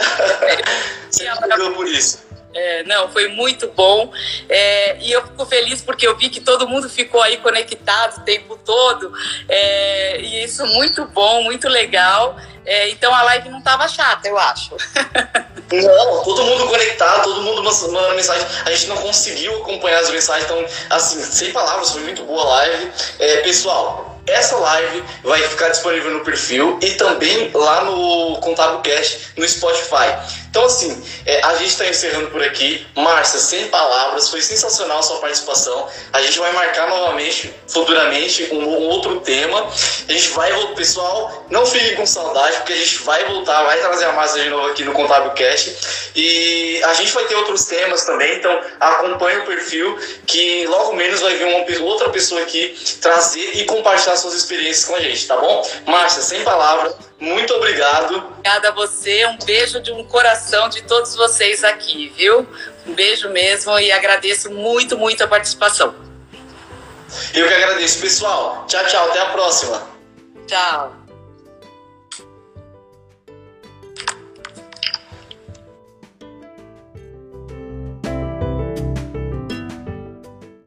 [1.10, 2.30] você me perdoa por isso.
[2.54, 4.12] É, não, foi muito bom.
[4.48, 8.22] É, e eu fico feliz porque eu vi que todo mundo ficou aí conectado o
[8.22, 9.14] tempo todo.
[9.48, 12.38] É, e isso muito bom, muito legal.
[12.66, 14.76] É, então a live não estava chata, eu acho.
[15.72, 18.46] Não, todo mundo conectado, todo mundo mandando mensagem.
[18.66, 22.46] A gente não conseguiu acompanhar as mensagens, então, assim, sem palavras, foi muito boa a
[22.46, 22.92] live.
[23.20, 29.32] É, pessoal, essa live vai ficar disponível no perfil e também lá no Contábil Cash
[29.38, 30.18] no Spotify.
[30.50, 32.86] Então, assim, é, a gente está encerrando por aqui.
[32.96, 35.88] Márcia, sem palavras, foi sensacional a sua participação.
[36.12, 39.68] A gente vai marcar novamente, futuramente, um, um outro tema.
[40.08, 40.50] A gente vai
[40.80, 44.50] pessoal, não fiquem com saudade, porque a gente vai voltar, vai trazer a Márcia de
[44.50, 45.76] novo aqui no Contábil Cast.
[46.16, 51.20] E a gente vai ter outros temas também, então acompanhe o perfil, que logo menos
[51.20, 55.36] vai vir uma outra pessoa aqui trazer e compartilhar suas experiências com a gente, tá
[55.38, 55.68] bom?
[55.86, 58.16] Márcia, sem palavras, muito obrigado.
[58.16, 62.48] Obrigada a você, um beijo de um coração de todos vocês aqui, viu?
[62.88, 65.94] Um beijo mesmo e agradeço muito, muito a participação.
[67.34, 68.66] Eu que agradeço, pessoal.
[68.68, 69.90] Tchau, tchau, até a próxima.
[70.48, 70.99] Tchau.